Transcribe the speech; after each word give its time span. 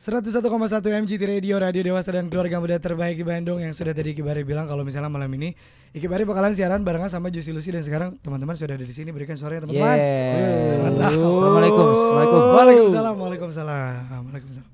101,1 0.00 0.40
MGT 0.80 1.28
Radio, 1.28 1.60
radio 1.60 1.84
dewasa 1.84 2.08
dan 2.08 2.32
keluarga 2.32 2.56
muda 2.56 2.80
terbaik 2.80 3.20
di 3.20 3.24
Bandung 3.28 3.60
yang 3.60 3.76
sudah 3.76 3.92
tadi 3.92 4.16
Kibari 4.16 4.48
bilang 4.48 4.64
kalau 4.64 4.80
misalnya 4.80 5.12
malam 5.12 5.28
ini 5.36 5.52
Ikibari 5.92 6.24
bakalan 6.24 6.56
siaran 6.56 6.80
barengan 6.80 7.12
sama 7.12 7.28
Juicy 7.28 7.52
Lucy 7.52 7.68
dan 7.68 7.84
sekarang 7.84 8.16
teman-teman 8.24 8.56
sudah 8.56 8.80
ada 8.80 8.86
di 8.88 8.96
sini 8.96 9.12
berikan 9.12 9.36
suaranya 9.36 9.68
teman-teman. 9.68 9.96
Yeah. 10.00 11.04
Assalamualaikum. 11.04 11.86
Assalamualaikum. 11.92 12.40
Waalaikumsalam, 12.40 13.14
waalaikumsalam, 13.20 14.20
waalaikumsalam. 14.24 14.68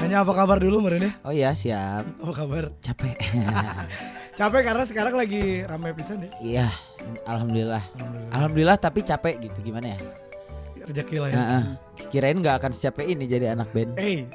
Nanya 0.00 0.16
apa 0.24 0.32
kabar 0.32 0.56
dulu 0.56 0.80
meren 0.80 1.04
ya? 1.04 1.12
Oh 1.28 1.32
iya 1.36 1.52
siap. 1.52 2.08
Apa 2.24 2.32
kabar? 2.32 2.72
Capek. 2.80 3.20
Capek 4.40 4.62
karena 4.64 4.84
sekarang 4.88 5.12
lagi 5.12 5.60
ramai 5.68 5.92
pisan 5.92 6.24
deh. 6.24 6.32
Iya. 6.40 6.72
Alhamdulillah. 7.28 7.84
Alhamdulillah. 8.00 8.32
Alhamdulillah 8.32 8.76
tapi 8.80 9.04
capek 9.04 9.44
gitu 9.44 9.60
gimana 9.60 9.92
ya? 9.92 9.98
Rezeki 10.84 11.16
lah 11.16 11.28
ya. 11.32 11.36
Heeh. 11.36 11.62
Kirain 12.12 12.36
nggak 12.36 12.56
akan 12.60 12.70
secapek 12.76 13.06
ini 13.08 13.24
jadi 13.24 13.56
anak 13.56 13.72
band. 13.72 13.96
Eh, 13.96 14.28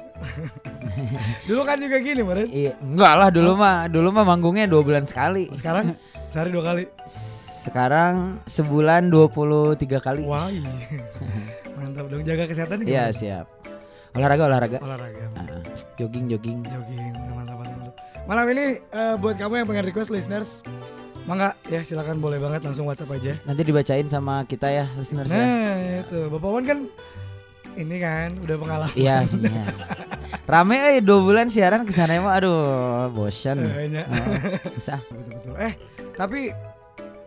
dulu 1.48 1.62
kan 1.62 1.78
juga 1.78 2.02
gini 2.02 2.20
meren. 2.26 2.50
Iya, 2.50 2.74
enggak 2.82 3.14
lah 3.14 3.28
dulu 3.30 3.52
mah, 3.54 3.86
dulu 3.86 4.08
mah 4.10 4.24
manggungnya 4.26 4.66
dua 4.66 4.82
bulan 4.82 5.06
sekali. 5.06 5.46
Sekarang 5.54 5.94
sehari 6.32 6.50
dua 6.50 6.64
kali. 6.66 6.84
Sekarang 7.60 8.40
sebulan 8.48 9.12
23 9.12 9.76
kali. 10.00 10.24
Wah, 10.24 10.48
iya. 10.54 10.64
mantap 11.76 12.08
dong 12.08 12.24
jaga 12.24 12.48
kesehatan 12.48 12.82
nih. 12.82 12.86
Iya 12.96 13.04
siap. 13.12 13.46
Olahraga 14.16 14.50
olahraga. 14.50 14.78
Olahraga. 14.82 15.24
Heeh. 15.38 15.62
Jogging 16.00 16.26
jogging. 16.32 16.64
Jogging 16.66 17.14
mantap 17.36 17.62
mantap. 17.62 17.92
Malam 18.26 18.46
ini 18.56 18.64
eh, 18.80 19.14
buat 19.20 19.36
kamu 19.38 19.62
yang 19.62 19.66
pengen 19.68 19.84
request 19.86 20.10
listeners, 20.10 20.64
mangga 21.28 21.56
ya 21.68 21.80
silakan 21.84 22.20
boleh 22.20 22.40
banget 22.40 22.64
langsung 22.64 22.88
WhatsApp 22.88 23.16
aja. 23.16 23.32
Nanti 23.44 23.62
dibacain 23.64 24.06
sama 24.08 24.44
kita 24.48 24.68
ya 24.72 24.86
listeners 24.96 25.28
ya. 25.28 25.40
Nah 25.40 25.76
itu 26.04 26.18
Bapak 26.32 26.48
Wan 26.48 26.64
kan 26.64 26.78
ini 27.76 27.96
kan 28.00 28.34
udah 28.40 28.56
pengalaman. 28.56 28.94
Iya. 28.96 29.28
iya. 29.28 29.64
Rame 30.48 30.76
eh 30.76 30.98
dua 30.98 31.22
bulan 31.22 31.46
siaran 31.46 31.86
ke 31.86 31.92
sana 31.94 32.18
mah 32.18 32.34
aduh 32.40 33.12
bosan. 33.14 33.62
Heeh. 33.62 34.04
Bisa. 34.74 34.98
betul 35.10 35.30
betul. 35.36 35.54
Eh 35.60 35.72
tapi 36.16 36.50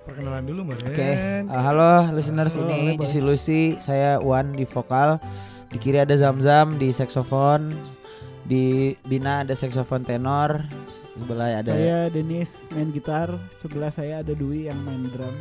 perkenalan 0.03 0.43
dulu 0.43 0.59
Mbak 0.67 0.77
Oke, 0.91 1.11
uh, 1.47 1.61
halo 1.63 2.11
listeners 2.11 2.53
Halo, 2.59 2.69
ini 2.69 2.99
Juicy 2.99 3.19
Lucy, 3.23 3.61
saya 3.79 4.19
Wan 4.19 4.51
di 4.51 4.67
vokal, 4.67 5.15
di 5.71 5.79
kiri 5.79 6.03
ada 6.03 6.13
Zamzam 6.19 6.75
di 6.75 6.91
saxophone, 6.91 7.71
di 8.43 8.93
Bina 9.07 9.47
ada 9.47 9.55
saxophone 9.55 10.03
tenor, 10.03 10.67
sebelah 11.13 11.47
ada 11.61 11.71
Saya 11.71 11.99
Denis 12.09 12.51
main 12.73 12.89
gitar, 12.89 13.29
sebelah 13.57 13.91
saya 13.93 14.25
ada 14.25 14.33
Dwi 14.33 14.69
yang 14.69 14.79
main 14.81 15.05
drum. 15.09 15.35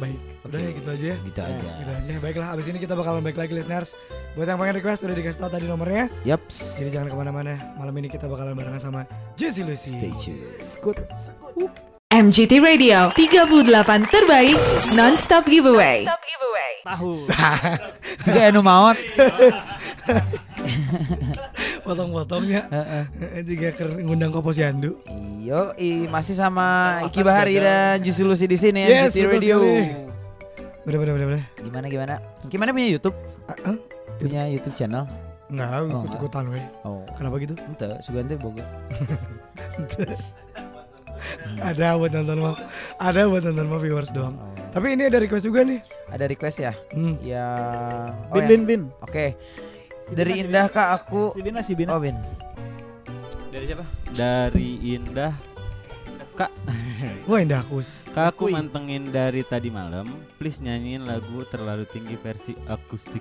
Baik, 0.00 0.16
udah 0.48 0.56
Oke. 0.56 0.64
ya 0.64 0.70
gitu 0.72 0.88
aja. 0.88 1.04
ya. 1.04 1.16
gitu 1.20 1.40
aja. 1.44 1.68
Gitu 1.76 1.92
aja. 1.92 2.14
Baiklah, 2.24 2.48
abis 2.56 2.64
ini 2.72 2.78
kita 2.80 2.96
bakalan 2.96 3.20
baik 3.20 3.36
lagi 3.36 3.52
listeners. 3.52 3.92
Buat 4.32 4.48
yang 4.48 4.56
pengen 4.56 4.74
request 4.80 5.04
udah 5.04 5.12
dikasih 5.12 5.38
tahu 5.44 5.50
tadi 5.52 5.66
nomornya. 5.68 6.08
Yaps. 6.24 6.80
Jadi 6.80 6.88
jangan 6.96 7.12
ke 7.12 7.16
mana-mana. 7.20 7.60
Malam 7.76 7.92
ini 8.00 8.08
kita 8.08 8.24
bakalan 8.24 8.56
barengan 8.56 8.80
sama 8.80 9.04
Juicy 9.36 9.60
Lucy. 9.68 9.92
Stay 9.92 10.12
tune. 10.16 10.40
Skut. 10.56 10.96
MGT 12.08 12.60
Radio 12.64 13.12
38 13.12 14.08
terbaik 14.08 14.56
non-stop 14.96 15.44
giveaway. 15.44 16.08
Tahu. 16.82 17.30
Juga 18.24 18.40
anu 18.50 18.60
maot. 18.64 18.98
Potong-potongnya. 21.86 22.62
Heeh. 22.68 23.04
Eh, 23.40 23.42
Juga 23.44 23.68
ker 23.72 23.88
ngundang 23.98 24.30
ke 24.30 24.40
posyandu. 24.40 24.98
Yo, 25.42 25.74
i, 25.74 26.06
masih 26.06 26.38
sama 26.38 26.98
Iki 27.10 27.20
Bahari 27.20 27.58
dan 27.58 27.98
Lucy 27.98 28.46
di 28.46 28.54
sini 28.54 28.86
Yes, 28.86 29.10
MGT 29.10 29.18
betul 29.18 29.32
Radio. 29.34 29.56
Bener 30.82 30.98
bener 30.98 31.12
bener 31.14 31.26
bener. 31.26 31.42
Gimana 31.58 31.86
gimana? 31.86 32.14
Gimana 32.46 32.70
punya 32.70 32.88
YouTube? 32.90 33.16
Ah, 33.46 33.74
ah? 33.74 33.76
Punya 34.18 34.46
YouTube 34.46 34.74
channel? 34.74 35.06
Enggak, 35.50 35.68
Oh, 35.84 36.06
ikut 36.06 36.12
ikutan 36.16 36.44
weh. 36.48 36.64
Oh, 36.82 37.02
Kenapa 37.18 37.36
gitu? 37.38 37.54
ente 37.58 37.86
sugante 38.00 38.34
boga. 38.38 38.64
Ada 41.62 41.94
buat 41.94 42.10
nonton 42.10 42.38
mah. 42.40 42.56
Ada 42.98 43.30
buat 43.30 43.42
nonton 43.46 43.66
mah 43.70 43.78
viewers 43.78 44.10
doang. 44.10 44.34
Oh. 44.34 44.50
Tapi 44.72 44.96
ini 44.96 45.06
ada 45.06 45.20
request 45.20 45.44
juga 45.46 45.62
nih. 45.62 45.78
Ada 46.10 46.24
request 46.26 46.58
ya? 46.64 46.72
Hmm. 46.90 47.14
Oh, 48.32 48.34
Bin 48.34 48.42
yang- 48.42 48.48
bin 48.48 48.62
bin. 48.64 48.82
Oke. 49.04 49.36
Si 50.02 50.12
Dari 50.12 50.30
Bina, 50.32 50.36
si 50.36 50.42
Indah. 50.44 50.66
Kak 50.68 50.88
aku 50.96 51.22
Si 51.32 51.40
Bina 51.40 51.60
si 51.62 51.72
Bina. 51.72 51.90
Oh 51.94 52.00
Bin. 52.00 52.16
Dari 53.48 53.64
siapa? 53.68 53.84
Dari 54.12 54.68
Indah. 54.92 55.32
Kak, 56.32 56.48
Wah 57.28 57.44
indah 57.44 57.60
kus. 57.68 58.08
kak 58.08 58.32
aku 58.32 58.48
Kui. 58.48 58.56
mantengin 58.56 59.04
dari 59.04 59.44
tadi 59.44 59.68
malam. 59.68 60.08
Please 60.40 60.64
nyanyiin 60.64 61.04
lagu 61.04 61.44
terlalu 61.44 61.84
tinggi 61.84 62.16
versi 62.16 62.56
akustik. 62.64 63.20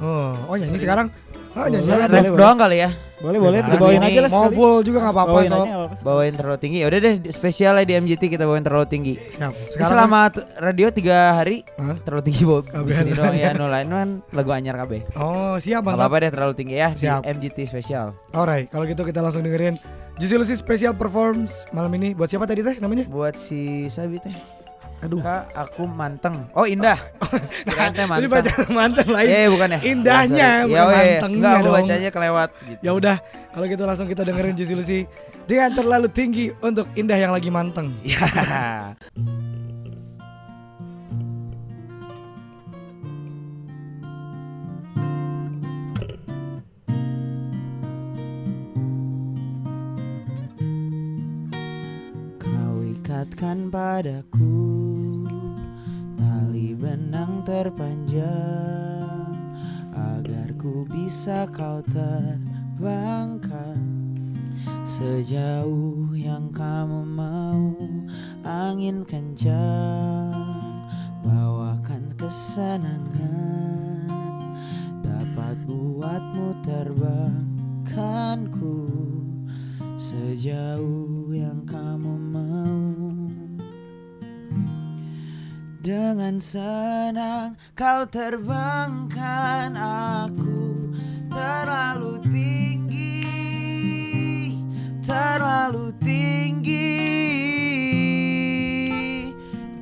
Oh, 0.00 0.32
oh 0.48 0.54
nyanyi 0.56 0.78
sekarang? 0.80 1.08
Ah 1.50 1.66
nyanyi 1.66 1.82
Boleh, 1.82 1.98
sekarang. 1.98 2.10
boleh, 2.10 2.30
Ref 2.30 2.38
doang 2.38 2.58
kali 2.58 2.76
ya. 2.80 2.90
Boleh 3.20 3.36
boleh 3.36 3.60
dibawain 3.60 4.00
Ini 4.00 4.06
aja 4.16 4.20
lah 4.24 4.30
Mau 4.32 4.48
full 4.48 4.80
juga 4.80 4.98
nggak 5.04 5.12
apa-apa. 5.12 5.32
Bawain 5.36 5.52
aja. 5.52 5.72
Bawain 6.00 6.32
terlalu 6.32 6.58
tinggi. 6.62 6.78
Ya 6.80 6.86
udah 6.88 6.98
deh 7.04 7.14
spesial 7.28 7.76
ya 7.76 7.84
di 7.84 7.94
MGT 8.00 8.22
kita 8.32 8.48
bawain 8.48 8.64
terlalu 8.64 8.86
tinggi. 8.88 9.14
Siap. 9.36 9.52
Sekarang 9.76 9.92
selama 9.92 10.20
radio 10.56 10.88
tiga 10.88 11.36
hari 11.36 11.60
Hah? 11.76 12.00
terlalu 12.00 12.22
tinggi 12.32 12.42
bawa 12.48 12.60
di 12.64 12.92
sini 12.96 13.12
doang 13.12 13.36
ya. 13.36 13.52
No 13.52 13.68
lain 13.68 13.92
kan 13.92 14.10
lagu 14.32 14.50
anyar 14.56 14.80
KB. 14.80 14.92
Oh 15.20 15.60
siap 15.60 15.84
mantap. 15.84 16.08
apa-apa 16.08 16.16
deh 16.24 16.30
terlalu 16.32 16.54
tinggi 16.56 16.76
ya 16.80 16.88
di 16.96 17.04
Siap. 17.04 17.28
MGT 17.28 17.68
spesial. 17.68 18.16
Alright, 18.32 18.72
kalau 18.72 18.88
gitu 18.88 19.04
kita 19.04 19.20
langsung 19.20 19.44
dengerin 19.44 19.76
Juicy 20.16 20.36
Lucy 20.40 20.56
Special 20.56 20.96
Performs 20.96 21.68
malam 21.76 21.92
ini. 22.00 22.16
Buat 22.16 22.32
siapa 22.32 22.48
tadi 22.48 22.64
teh 22.64 22.80
namanya? 22.80 23.04
Buat 23.04 23.36
si 23.36 23.84
Sabi 23.92 24.16
teh. 24.16 24.59
Aduh. 25.00 25.20
Kak 25.24 25.48
aku 25.54 25.88
manteng. 25.88 26.36
Oh 26.52 26.64
Indah. 26.64 27.00
Kirain 27.66 27.90
teh 27.90 28.04
Ini 28.04 28.10
manteng. 28.10 28.28
baca 28.28 28.52
mantan 28.68 29.08
lain. 29.08 29.28
Eh 29.28 29.46
bukan 29.48 29.68
ya. 29.72 29.80
Indahnya, 29.80 30.50
Ya, 30.60 30.66
bukan 30.66 30.76
Ya, 30.76 30.82
iya. 30.84 30.92
mantengnya 30.92 31.36
Enggak 31.40 31.54
aku 31.54 31.64
dong. 31.64 31.76
bacanya 31.80 32.10
kelewat 32.10 32.48
gitu. 32.68 32.80
Ya 32.82 32.90
udah, 32.92 33.16
kalau 33.50 33.64
gitu 33.64 33.82
langsung 33.82 34.06
kita 34.06 34.22
dengerin 34.22 34.54
Juicy 34.54 34.74
Lucy 34.76 35.00
dengan 35.44 35.70
terlalu 35.72 36.08
tinggi 36.08 36.52
untuk 36.60 36.84
Indah 36.92 37.16
yang 37.16 37.32
lagi 37.32 37.48
manteng. 37.48 37.88
Ya. 38.04 38.20
Kau 52.40 52.76
ikatkan 52.80 53.68
padaku 53.68 54.69
benang 56.80 57.44
terpanjang 57.44 59.36
agar 59.92 60.48
ku 60.56 60.88
bisa 60.88 61.44
kau 61.52 61.84
terbangkan. 61.92 63.84
Sejauh 64.88 66.08
yang 66.16 66.48
kamu 66.48 67.04
mau 67.04 67.76
angin 68.48 69.04
kencang 69.04 70.56
bawakan 71.20 72.16
kesenangan. 72.16 74.08
Dapat 75.04 75.60
buatmu 75.68 76.64
terbangkanku. 76.64 78.88
Sejauh 80.00 81.28
yang 81.28 81.60
kamu 81.68 82.16
mau 82.16 82.79
dengan 85.80 86.36
senang 86.36 87.56
kau 87.72 88.04
terbangkan 88.04 89.72
aku. 89.80 90.92
Terlalu 91.32 92.20
tinggi 92.28 92.70
terlalu 95.10 95.90
tinggi. 95.98 97.02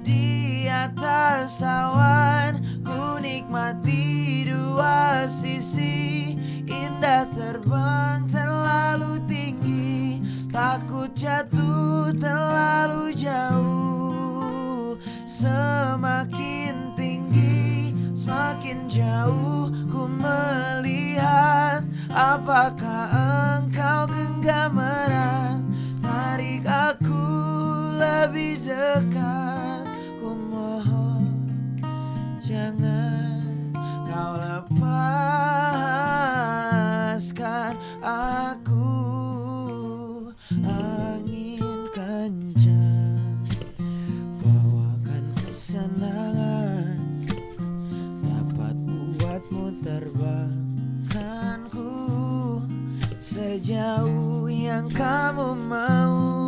Di 0.01 0.65
atas 0.71 1.61
awan 1.61 2.63
ku 2.81 3.21
nikmati 3.21 4.47
dua 4.49 5.29
sisi. 5.29 6.33
Indah 6.65 7.29
terbang 7.37 8.25
terlalu 8.33 9.21
tinggi. 9.29 10.25
Takut 10.49 11.13
jatuh 11.13 12.15
terlalu 12.17 13.13
jauh 13.13 13.68
semakin 15.39 16.99
tinggi 16.99 17.95
semakin 18.11 18.91
jauh 18.91 19.71
ku 19.87 20.11
melihat 20.11 21.87
apakah 22.11 23.07
engkau 23.63 24.11
genggam 24.11 24.83
erat 24.83 25.63
tarik 26.03 26.67
aku 26.67 27.23
lebih 28.03 28.59
dekat 28.67 29.87
ku 30.19 30.35
mohon 30.35 31.31
jangan 32.43 33.71
kau 34.11 34.43
lepaskan 34.43 35.68
mau. 55.57 56.39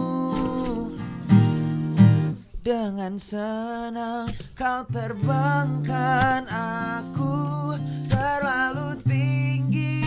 Dengan 2.60 3.18
senang 3.18 4.30
kau 4.54 4.86
terbangkan 4.92 6.46
aku 6.46 7.74
terlalu 8.06 8.94
tinggi 9.02 10.06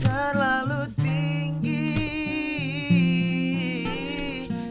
terlalu 0.00 0.88
tinggi. 0.96 1.92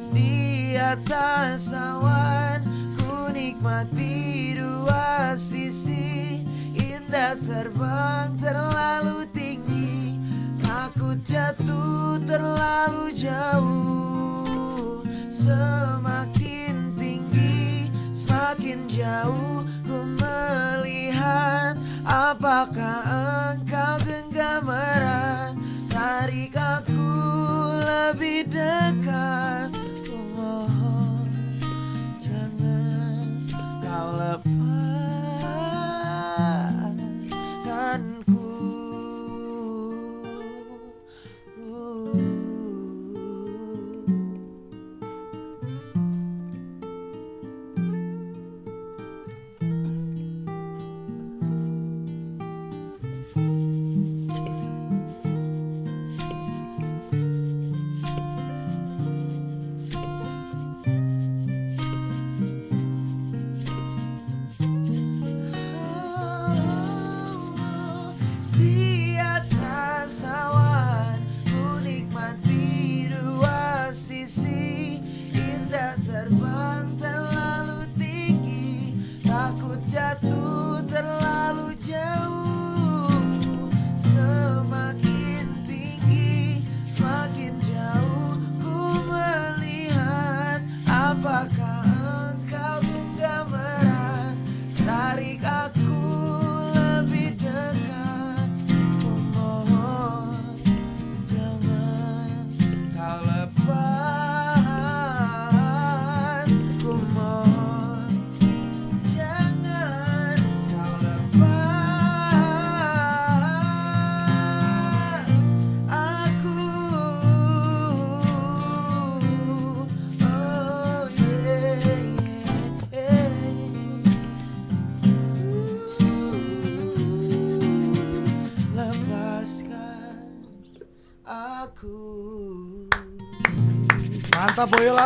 Di 0.10 0.74
atas 0.82 1.70
awan 1.76 2.66
ku 2.98 3.30
nikmati 3.30 4.58
dua 4.58 5.38
sisi 5.38 6.42
indah 6.74 7.38
terbang 7.44 8.34
terlalu 8.42 9.29
takut 11.00 11.24
jatuh 11.24 12.20
terlalu 12.28 13.16
jauh. 13.16 15.00
Semakin 15.32 16.92
tinggi 17.00 17.88
semakin 18.12 18.84
jauh 18.92 19.64
ku 19.88 19.96
melihat 20.20 21.80
apakah 22.04 23.00
engkau 23.56 23.96
genggam 24.04 24.68
erat. 24.68 25.56
Tarik 25.88 26.60
aku 26.60 27.08
lebih 27.80 28.52
dekat 28.52 29.79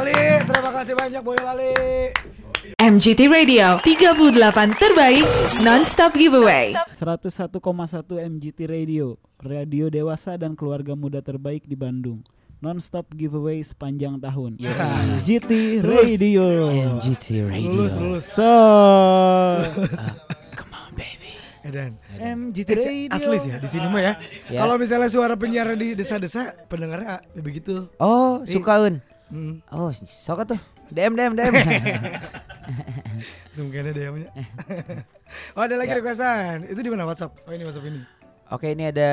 Lali, 0.03 0.44
terima 0.44 0.71
kasih 0.75 0.95
banyak 1.00 1.21
Boyo 1.23 1.39
Lali. 1.47 1.71
MGT 2.75 3.31
Radio 3.31 3.79
38 3.79 4.75
terbaik 4.75 5.23
non-stop 5.63 6.11
giveaway. 6.19 6.75
101,1 6.91 7.47
MGT 8.11 8.67
Radio, 8.67 9.15
radio 9.39 9.88
dewasa 9.88 10.35
dan 10.35 10.59
keluarga 10.59 10.91
muda 11.00 11.23
terbaik 11.23 11.63
di 11.63 11.79
Bandung. 11.79 12.19
Non-stop 12.59 13.15
giveaway 13.15 13.63
sepanjang 13.63 14.19
tahun. 14.19 14.59
MGT 14.59 15.79
Radio. 15.79 16.67
MGT 17.00 17.47
Radio 17.47 17.71
Lulus, 17.71 17.95
lulus. 17.95 18.27
So, 18.27 18.51
Come 20.59 20.75
on 20.75 20.91
baby 21.00 21.31
Edan. 21.63 21.95
MGT 22.19 22.69
Radio. 22.75 23.07
asli 23.07 23.38
sih 23.39 23.51
ya 23.55 23.57
di 23.63 23.71
sini 23.71 23.88
mah 23.88 24.03
ya. 24.03 24.13
Ya. 24.51 24.67
Kalau 24.67 24.75
misalnya 24.75 25.07
suara 25.07 25.39
penyiar 25.39 25.71
di 25.79 25.95
desa-desa, 25.95 26.59
pendengarnya 26.67 27.07
ah, 27.07 27.39
begitu. 27.39 27.88
Oh 28.03 28.44
suka 28.44 28.83
un 28.83 29.00
Hmm, 29.33 29.65
Oh 29.74 29.89
sok 29.89 30.45
tuh 30.45 30.62
DM 30.94 31.18
DM 31.18 31.33
DM 31.33 31.53
sungkanya 33.50 33.91
DM-nya. 33.97 34.30
oh, 35.57 35.62
ada 35.65 35.75
lagi 35.75 35.91
Ya. 35.91 35.97
requestan. 35.97 36.69
Itu 36.69 36.80
di 36.80 36.89
mana 36.94 37.03
WhatsApp? 37.03 37.33
Oh, 37.44 37.51
ini 37.51 37.65
WhatsApp 37.65 37.89
ini. 37.89 38.01
Oke 38.53 38.77
ini 38.77 38.85
ada 38.85 39.12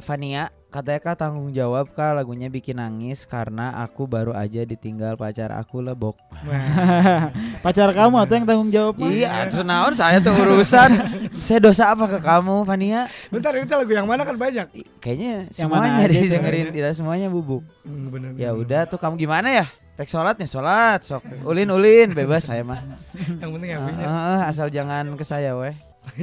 Fania 0.00 0.48
Katanya 0.72 1.04
kak 1.04 1.20
tanggung 1.20 1.52
jawab 1.52 1.92
kak 1.92 2.16
lagunya 2.16 2.48
bikin 2.48 2.80
nangis 2.80 3.28
Karena 3.28 3.76
aku 3.76 4.08
baru 4.08 4.32
aja 4.32 4.64
ditinggal 4.64 5.20
pacar 5.20 5.52
aku 5.52 5.84
lebok. 5.84 6.16
Pacar 7.64 7.92
kamu 7.92 8.16
atau 8.16 8.34
yang 8.34 8.46
tanggung 8.48 8.72
jawab? 8.72 8.96
Iya 8.98 9.52
naon 9.60 9.92
saya 9.92 10.16
tuh 10.16 10.32
urusan. 10.32 10.90
Saya 11.44 11.60
dosa 11.60 11.92
apa 11.92 12.08
ke 12.08 12.18
kamu 12.24 12.64
Fania? 12.64 13.04
Bentar 13.28 13.52
ini 13.52 13.68
tuh 13.68 13.84
lagu 13.84 13.92
yang 13.92 14.08
mana 14.08 14.24
kan 14.24 14.32
banyak. 14.32 14.64
I- 14.72 14.88
Kayaknya 14.96 15.52
Yang 15.52 15.68
mana 15.68 15.86
semuanya 15.92 16.06
didengerin 16.08 16.66
Tidak 16.72 16.92
semuanya 16.96 17.28
bubuk 17.28 17.62
Hmm, 17.84 18.08
bener, 18.08 18.30
Ya 18.40 18.54
bener. 18.54 18.62
udah 18.64 18.80
tuh 18.88 18.96
kamu 18.96 19.20
gimana 19.20 19.52
ya? 19.52 19.66
Rek 20.00 20.08
sholat 20.08 20.40
nih 20.40 20.48
sholat 20.48 21.04
sok. 21.04 21.20
Ulin 21.44 21.68
ulin 21.68 22.16
bebas 22.16 22.48
saya 22.48 22.64
mah. 22.64 22.80
Yang 23.44 23.50
penting 23.52 23.70
ah, 24.08 24.48
Asal 24.48 24.72
jangan 24.72 25.04
ke 25.20 25.24
saya 25.26 25.52
weh 25.52 25.76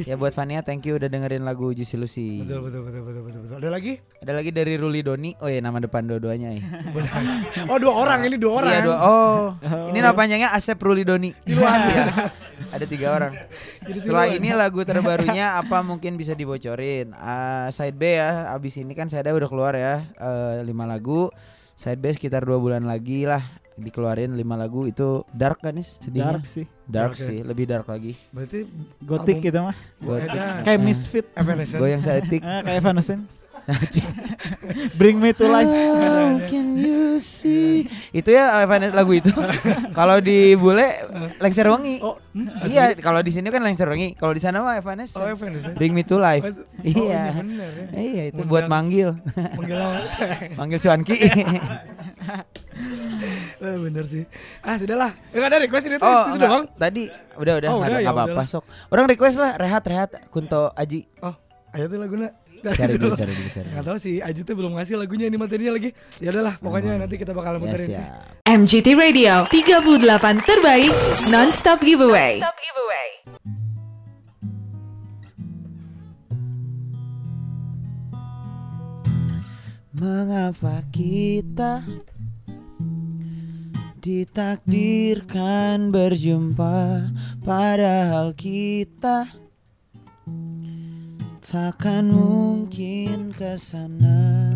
Ya 0.06 0.20
buat 0.20 0.36
Fania 0.36 0.60
thank 0.62 0.84
you 0.86 1.00
udah 1.00 1.08
dengerin 1.08 1.48
lagu 1.48 1.72
Juicy 1.72 1.96
Lucy 1.96 2.44
Betul, 2.44 2.68
betul, 2.68 2.82
betul, 2.84 3.02
betul, 3.08 3.22
betul, 3.26 3.40
betul. 3.48 3.56
Ada 3.64 3.70
lagi? 3.72 3.94
Ada 4.20 4.32
lagi 4.36 4.50
dari 4.52 4.74
Ruli 4.76 5.02
Doni 5.02 5.32
Oh 5.40 5.48
ya 5.48 5.64
nama 5.64 5.80
depan 5.80 6.04
dua-duanya 6.06 6.52
ya 6.54 6.62
Oh, 7.72 7.78
dua 7.80 7.94
orang 7.96 8.26
ini 8.28 8.36
dua 8.38 8.54
orang. 8.64 8.72
Iya 8.74 8.82
dua. 8.86 8.98
Oh, 9.02 9.42
ini 9.92 10.00
nama 10.02 10.16
panjangnya 10.16 10.50
Asep 10.54 10.80
Ruli 10.82 11.04
Doni. 11.06 11.30
Iluan. 11.46 11.80
Iya. 11.86 12.06
Ada 12.76 12.86
tiga 12.86 13.08
orang. 13.14 13.34
Setelah 13.86 14.26
ini 14.32 14.50
lagu 14.52 14.82
terbarunya 14.84 15.58
apa 15.60 15.82
mungkin 15.86 16.18
bisa 16.18 16.34
dibocorin? 16.34 17.14
Ah, 17.16 17.70
side 17.70 17.96
B 17.96 18.18
ya. 18.18 18.52
Abis 18.54 18.80
ini 18.82 18.94
kan 18.98 19.08
saya 19.08 19.26
udah 19.32 19.50
keluar 19.50 19.74
ya 19.78 20.06
eh, 20.18 20.66
lima 20.66 20.90
lagu. 20.90 21.30
Side 21.80 22.00
B 22.02 22.12
sekitar 22.12 22.44
dua 22.44 22.60
bulan 22.60 22.84
lagi 22.84 23.24
lah 23.24 23.40
dikeluarin 23.80 24.32
lima 24.32 24.54
lagu 24.54 24.84
itu 24.84 25.24
dark 25.32 25.60
kan 25.60 25.72
nih 25.72 25.88
sedihnya 25.88 26.34
Dark 26.34 26.46
sih. 26.46 26.66
dark 26.86 27.14
Dark 27.14 27.14
ya. 27.16 27.26
sih 27.26 27.38
lebih 27.42 27.66
dark 27.66 27.86
lagi 27.86 28.14
Berarti 28.30 28.60
Gotik 29.02 29.36
Album- 29.36 29.46
gitu 29.46 29.60
mah. 29.62 29.76
Kayak 30.62 30.80
Misfit. 30.80 31.26
Evanescence. 31.34 31.78
goyang 31.78 32.02
saetik 32.02 32.42
kayak 32.42 32.78
Evanescence. 32.78 33.34
Bring 34.98 35.18
me 35.18 35.30
to 35.32 35.46
life. 35.46 35.70
How 35.70 36.42
can 36.44 36.74
you 36.74 37.20
see 37.20 37.86
itu 38.10 38.30
ya 38.30 38.58
Evanes 38.60 38.90
lagu 38.90 39.12
itu 39.12 39.30
kalau 39.98 40.18
di 40.18 40.56
bule 40.56 40.88
lengser 41.38 41.68
wangi 41.68 42.00
Oh, 42.00 42.18
hmm, 42.34 42.66
iya 42.66 42.96
kalau 42.96 43.20
di 43.20 43.30
sini 43.30 43.46
kan 43.48 43.62
lengser 43.62 43.86
wangi 43.86 44.16
kalau 44.16 44.32
di 44.32 44.40
sana 44.40 44.60
mah 44.60 44.74
Evanes 44.76 45.14
Oh, 45.14 45.22
Evanescence. 45.24 45.76
Bring 45.76 45.92
Me 45.92 46.02
to 46.02 46.18
Life. 46.18 46.48
Oh, 46.48 46.56
iya. 46.82 47.30
iya 47.30 47.38
bener 47.38 47.70
ya. 47.70 47.86
Iya 47.94 48.24
itu 48.32 48.42
buat 48.44 48.66
manggil. 48.66 49.14
Manggil 49.54 49.78
lawan. 49.78 50.02
manggil 50.60 50.80
Suanki. 50.80 51.18
Eh, 53.60 53.76
bener 53.78 54.06
sih. 54.06 54.24
Ah, 54.60 54.76
sudahlah. 54.76 55.12
Enggak 55.30 55.48
ada 55.48 55.58
request 55.60 55.86
ini 55.86 55.96
tuh. 55.96 56.08
oh, 56.08 56.24
itu 56.26 56.38
doang. 56.40 56.64
Tadi 56.74 57.04
udah 57.36 57.54
udah 57.60 57.70
Oh, 57.70 57.80
ya 57.84 58.00
apa-apa 58.06 58.32
udahlah. 58.32 58.48
sok. 58.48 58.64
Orang 58.88 59.06
request 59.06 59.36
lah 59.36 59.52
rehat-rehat 59.56 60.32
Kunto 60.32 60.72
Aji. 60.74 61.04
Oh, 61.20 61.36
ayo 61.74 61.86
tuh 61.86 62.00
laguna. 62.00 62.32
Cari 62.60 63.00
dulu, 63.00 63.16
cari 63.16 63.32
dulu, 63.32 63.48
cari 63.50 63.72
tahu 63.72 63.96
sih, 63.98 64.20
Aji 64.20 64.44
tuh 64.44 64.52
belum 64.52 64.76
ngasih 64.76 65.00
lagunya 65.00 65.28
ini 65.28 65.36
materinya 65.36 65.72
lagi. 65.72 65.96
Ya 66.20 66.28
udahlah, 66.30 66.60
pokoknya 66.60 67.00
nanti 67.00 67.16
kita 67.16 67.32
bakal 67.32 67.56
Ya 67.56 67.60
muterin. 67.62 67.88
siap. 67.90 68.44
MGT 68.44 68.88
Radio 68.96 69.48
38 69.48 70.44
terbaik 70.44 70.92
non-stop 71.28 71.80
giveaway. 71.80 72.44
Mengapa 79.92 80.86
kita 80.94 81.82
ditakdirkan 84.00 85.92
berjumpa 85.92 87.12
Padahal 87.44 88.32
kita 88.32 89.28
takkan 91.44 92.08
mungkin 92.08 93.36
ke 93.36 93.60
sana. 93.60 94.56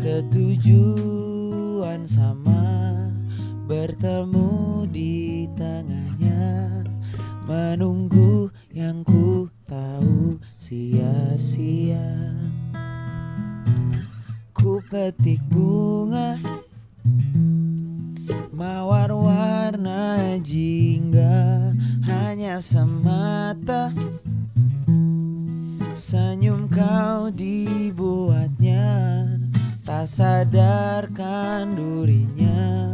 Ketujuan 0.00 2.08
sama 2.08 2.96
bertemu 3.68 4.88
di 4.88 5.44
tengahnya 5.58 6.86
Menunggu 7.44 8.48
yang 8.70 9.02
ku 9.02 9.50
tahu 9.66 10.38
sia-sia. 10.48 12.38
Ku 14.54 14.78
petik 14.86 15.42
bunga 15.50 16.38
jingga 20.42 21.72
Hanya 22.04 22.60
semata. 22.60 23.92
Senyum 25.96 26.68
kau 26.72 27.28
dibuatnya 27.28 28.88
Tak 29.84 30.08
sadarkan 30.08 31.76
durinya 31.76 32.88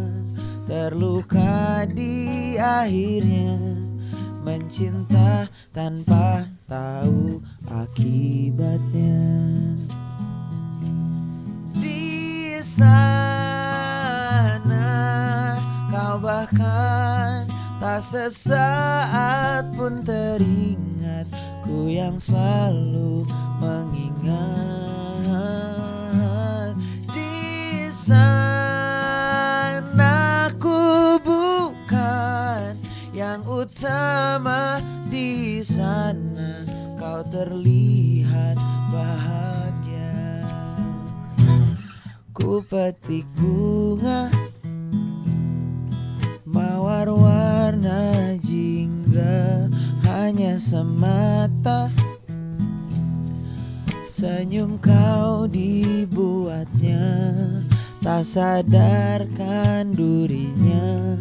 Terluka 0.66 1.86
di 1.86 2.58
akhirnya 2.58 3.58
Mencinta 4.46 5.50
tanpa 5.74 6.46
tahu 6.70 7.42
akibatnya. 7.66 9.18
Di 11.74 12.54
sana 12.62 13.18
kau 15.90 16.22
bahkan 16.22 17.35
sesaat 18.00 19.72
pun 19.72 20.04
teringatku 20.04 21.88
yang 21.88 22.20
selalu 22.20 23.24
mengingat. 23.56 24.36
Di 27.08 27.88
sana 27.88 28.36
ku 30.60 31.16
bukan 31.24 32.76
yang 33.16 33.40
utama 33.48 34.76
di 35.08 35.64
sana 35.64 36.68
kau 37.00 37.24
terlihat 37.32 38.60
bahagia. 38.92 40.44
Ku 42.36 42.60
petik 42.60 43.24
bunga 43.40 44.28
warna 47.76 48.32
jingga 48.40 49.68
hanya 50.08 50.56
semata. 50.56 51.92
Senyum 54.08 54.80
kau 54.80 55.44
dibuatnya 55.44 57.04
Tak 58.00 58.24
sadarkan 58.24 59.92
durinya 59.92 61.20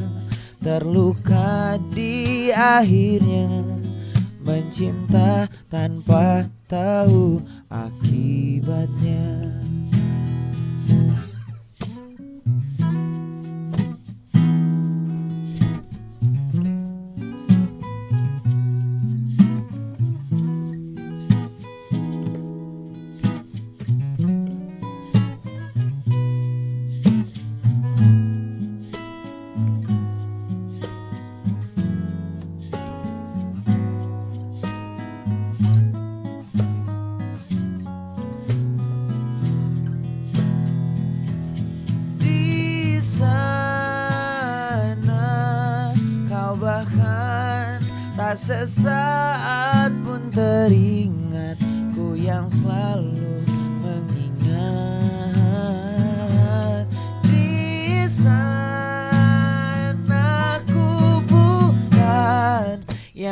Terluka 0.63 1.75
di 1.91 2.55
akhirnya 2.55 3.51
Mencinta 4.39 5.51
tanpa 5.67 6.47
tahu 6.71 7.43
akibatnya 7.67 9.34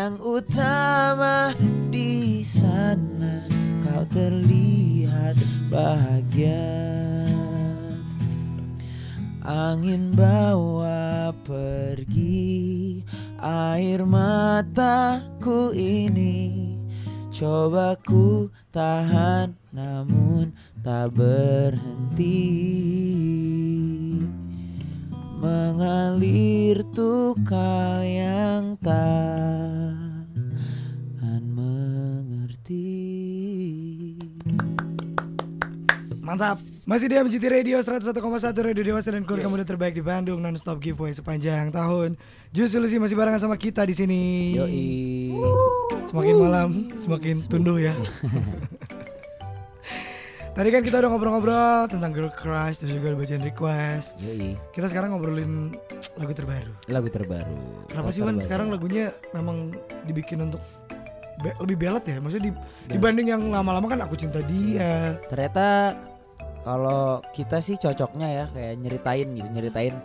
yang 0.03 0.19
utama 0.19 1.55
di 1.87 2.43
sana 2.43 3.39
kau 3.87 4.03
terlihat 4.11 5.39
bahagia. 5.71 6.67
Angin 9.47 10.11
bawa 10.11 11.31
pergi 11.47 12.99
air 13.39 14.03
mataku 14.03 15.71
ini 15.71 16.75
Coba 17.31 17.95
ku 18.03 18.51
tahan 18.75 19.55
namun 19.71 20.51
tak 20.83 21.15
berhenti. 21.15 22.51
Mengalir 25.39 26.83
tuh 26.91 27.35
kau 27.43 27.99
yang 28.03 28.79
takkan 28.79 29.92
mengerti 32.63 34.15
Mantap. 36.23 36.55
Masih 36.87 37.11
di 37.11 37.19
MGT 37.19 37.43
Radio 37.51 37.83
101,1 37.83 38.15
Radio 38.63 38.83
Dewasa 38.87 39.11
dan 39.11 39.27
keluarga 39.27 39.51
muda 39.51 39.67
terbaik 39.67 39.91
di 39.91 39.99
Bandung 39.99 40.39
non-stop 40.39 40.79
giveaway 40.79 41.11
sepanjang 41.11 41.67
tahun. 41.67 42.15
Jus 42.55 42.71
Solusi 42.71 42.95
masih 42.95 43.19
barengan 43.19 43.43
sama 43.43 43.59
kita 43.59 43.83
di 43.83 43.91
sini. 43.91 44.55
Yoi 44.55 45.35
Semakin 46.07 46.35
malam 46.39 46.87
semakin 46.95 47.43
tunduh 47.43 47.75
ya. 47.75 47.91
Tadi 50.55 50.71
kan 50.71 50.79
kita 50.85 51.01
udah 51.03 51.09
ngobrol-ngobrol 51.11 51.91
tentang 51.91 52.15
girl 52.15 52.31
crush 52.31 52.79
terus 52.79 52.95
juga 52.95 53.11
udah 53.11 53.19
bacain 53.19 53.43
request. 53.43 54.15
Yoi 54.23 54.55
Kita 54.71 54.87
sekarang 54.87 55.11
ngobrolin 55.11 55.75
lagu 56.15 56.31
terbaru. 56.31 56.71
Lagu 56.87 57.11
terbaru 57.11 57.59
Kenapa 57.91 58.07
Lagu 58.07 58.15
sih 58.15 58.23
Wan 58.23 58.39
sekarang 58.39 58.71
lagunya 58.71 59.11
memang 59.35 59.75
dibikin 60.07 60.47
untuk 60.47 60.63
be- 61.39 61.57
lebih 61.59 61.77
belat 61.79 62.03
ya? 62.03 62.17
Maksudnya 62.17 62.45
di- 62.47 62.59
dibanding 62.89 63.27
yang 63.27 63.41
lama-lama 63.47 63.87
kan 63.87 63.99
aku 64.01 64.13
cinta 64.13 64.39
dia. 64.41 65.17
Ternyata 65.25 65.97
kalau 66.61 67.19
kita 67.31 67.59
sih 67.59 67.75
cocoknya 67.75 68.27
ya 68.29 68.45
kayak 68.47 68.73
nyeritain 68.77 69.27
gitu, 69.31 69.47
nyeritain. 69.49 69.95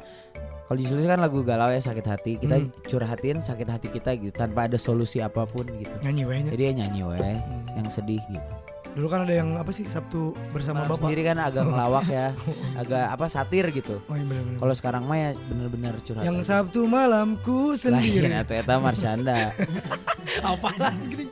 Kalau 0.65 0.77
disulis 0.77 1.05
kan 1.05 1.17
lagu 1.17 1.41
galau 1.41 1.69
ya 1.69 1.81
sakit 1.81 2.05
hati, 2.05 2.33
kita 2.37 2.61
Hmm. 2.61 2.69
curhatin 2.85 3.41
sakit 3.41 3.65
hati 3.67 3.89
kita 3.89 4.13
gitu 4.15 4.29
tanpa 4.31 4.69
ada 4.69 4.77
solusi 4.77 5.19
apa 5.19 5.45
pun 5.45 5.65
gitu. 5.65 5.93
Nyanyi 6.03 6.23
wehnya. 6.25 6.51
Jadi 6.53 6.63
ya 6.63 6.73
nyanyi 6.77 7.01
weh 7.03 7.17
Hmm. 7.17 7.65
yang 7.75 7.89
sedih 7.89 8.21
gitu. 8.23 8.51
Dulu 8.89 9.07
kan 9.07 9.23
ada 9.23 9.35
yang 9.35 9.55
apa 9.55 9.71
sih 9.71 9.85
Sabtu 9.85 10.33
bersama 10.51 10.83
Malam 10.83 10.91
Bapak. 10.91 11.01
sendiri 11.07 11.23
kan 11.23 11.37
agak 11.39 11.65
ngelawak 11.71 12.07
ya, 12.07 12.27
agak 12.75 13.05
apa 13.09 13.25
satir 13.27 13.65
gitu. 13.71 14.03
Oh 14.05 14.15
iya 14.15 14.25
bener-bener. 14.25 14.59
Kalau 14.59 14.75
sekarang 14.75 15.03
mah 15.05 15.17
ya 15.17 15.31
bener-bener 15.47 15.93
curhat. 16.03 16.23
Yang 16.23 16.37
aja. 16.37 16.47
Sabtu 16.51 16.81
malamku 16.85 17.73
Lain 17.73 17.79
sendiri. 17.79 18.27
atau 18.35 18.55
eta 18.55 18.75
Marsyanda. 18.77 19.55
Apalah 20.45 20.93
gini. 21.05 21.25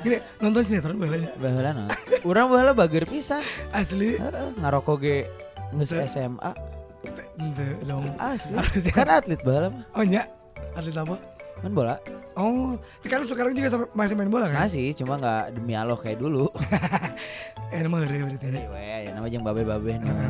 Gini 0.00 0.16
nonton 0.38 0.62
sinetron 0.62 0.96
balanya. 0.96 1.30
Baheula 1.36 1.70
naon? 1.72 1.90
Urang 2.24 2.46
baheula 2.48 2.72
bager 2.72 3.04
pisan. 3.04 3.44
Asli. 3.70 4.16
Heeh, 4.16 4.48
ngarokok 4.58 4.96
ge 4.98 5.16
geus. 5.76 5.92
SMA. 6.08 6.52
Ente 7.36 7.66
dong. 7.84 8.04
Asli. 8.16 8.56
Kan 8.92 9.08
atlet 9.08 9.40
baheula 9.40 9.68
mah. 9.72 9.84
Oh 9.92 10.04
nya. 10.04 10.24
Atlet 10.72 10.96
apa? 10.96 11.16
Main 11.60 11.72
bola. 11.72 11.94
Oh, 12.32 12.72
sekarang 13.00 13.24
sekarang 13.24 13.52
juga 13.52 13.68
masih 13.92 14.14
main 14.14 14.28
bola 14.28 14.48
kan? 14.48 14.64
Masih, 14.64 14.96
cuma 14.96 15.16
nggak 15.16 15.52
demi 15.52 15.74
Allah 15.74 15.92
kayak 15.94 16.16
dulu. 16.16 16.48
Eh 17.70 17.80
nama 17.80 18.00
ngeri 18.00 18.18
berarti. 18.24 18.46
Iya, 18.50 18.66
we, 18.66 18.82
nama 19.12 19.26
jeung 19.28 19.44
babe-babe 19.44 19.94
nu. 19.94 20.06
Nah, 20.06 20.26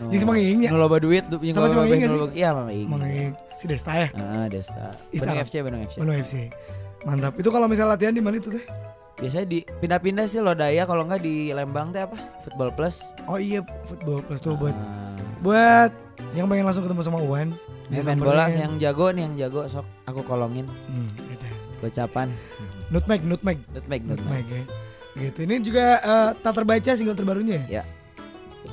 nu- 0.00 0.10
Yang 0.10 0.18
si 0.18 0.26
Mang 0.26 0.34
Iing 0.34 0.58
nya? 0.58 0.68
Nu 0.72 0.80
loba 0.80 0.98
duit 0.98 1.22
du- 1.28 1.38
jeung 1.38 1.54
Sama 1.54 1.68
si 1.68 1.76
Mang 1.76 1.86
Iing 1.86 2.02
Iya, 2.32 2.50
Mama 2.50 2.72
Iing. 2.72 2.88
Mang 2.88 3.04
Iing. 3.04 3.36
Si 3.54 3.70
Desta 3.70 3.92
ya? 3.94 4.08
Heeh, 4.10 4.44
Desta. 4.48 4.96
Ih, 5.12 5.20
Bandung. 5.20 5.38
FC, 5.38 5.54
Bandung 5.60 5.82
FC. 5.84 5.96
Bandung 6.00 6.16
FC. 6.18 6.34
Mantap. 7.02 7.32
Itu 7.36 7.48
kalau 7.48 7.66
misalnya 7.66 7.94
latihan 7.94 8.10
di 8.10 8.18
mana 8.18 8.34
itu 8.36 8.50
teh? 8.50 8.64
Biasanya 9.14 9.46
di 9.46 9.62
pindah-pindah 9.62 10.26
sih 10.26 10.40
Lodaya 10.40 10.82
kalau 10.82 11.04
nggak 11.04 11.20
di 11.20 11.52
Lembang 11.52 11.92
teh 11.92 12.00
apa? 12.00 12.18
Football 12.42 12.72
Plus. 12.72 12.98
Oh 13.26 13.36
iya 13.36 13.62
football 13.86 14.18
plus 14.18 14.40
tuh 14.40 14.56
buat 14.56 14.72
Ah, 14.72 15.14
buat 15.38 15.90
yang 16.32 16.48
pengen 16.48 16.64
langsung 16.64 16.82
ketemu 16.82 17.02
sama 17.04 17.20
Uwan. 17.20 17.54
Bisa 17.92 18.08
main 18.08 18.18
bola 18.18 18.48
yang 18.48 18.74
jago 18.76 19.06
nih 19.08 19.22
yang 19.22 19.34
jago 19.38 19.60
sok 19.68 19.84
aku 20.04 20.24
kolongin 20.24 20.64
Hmm, 20.88 21.08
ada. 21.28 21.48
gocapan 21.78 22.28
Nutmeg, 22.88 23.20
nutmeg, 23.22 23.58
nutmeg 23.70 24.00
nutmeg. 24.02 24.44
nutmeg 24.44 24.46
ya. 24.48 24.62
Gitu. 25.14 25.38
Ini 25.44 25.54
juga 25.60 25.84
eh, 25.98 26.30
tak 26.36 26.52
terbaca 26.54 26.90
single 26.90 27.12
terbarunya. 27.12 27.60
Ya. 27.66 27.84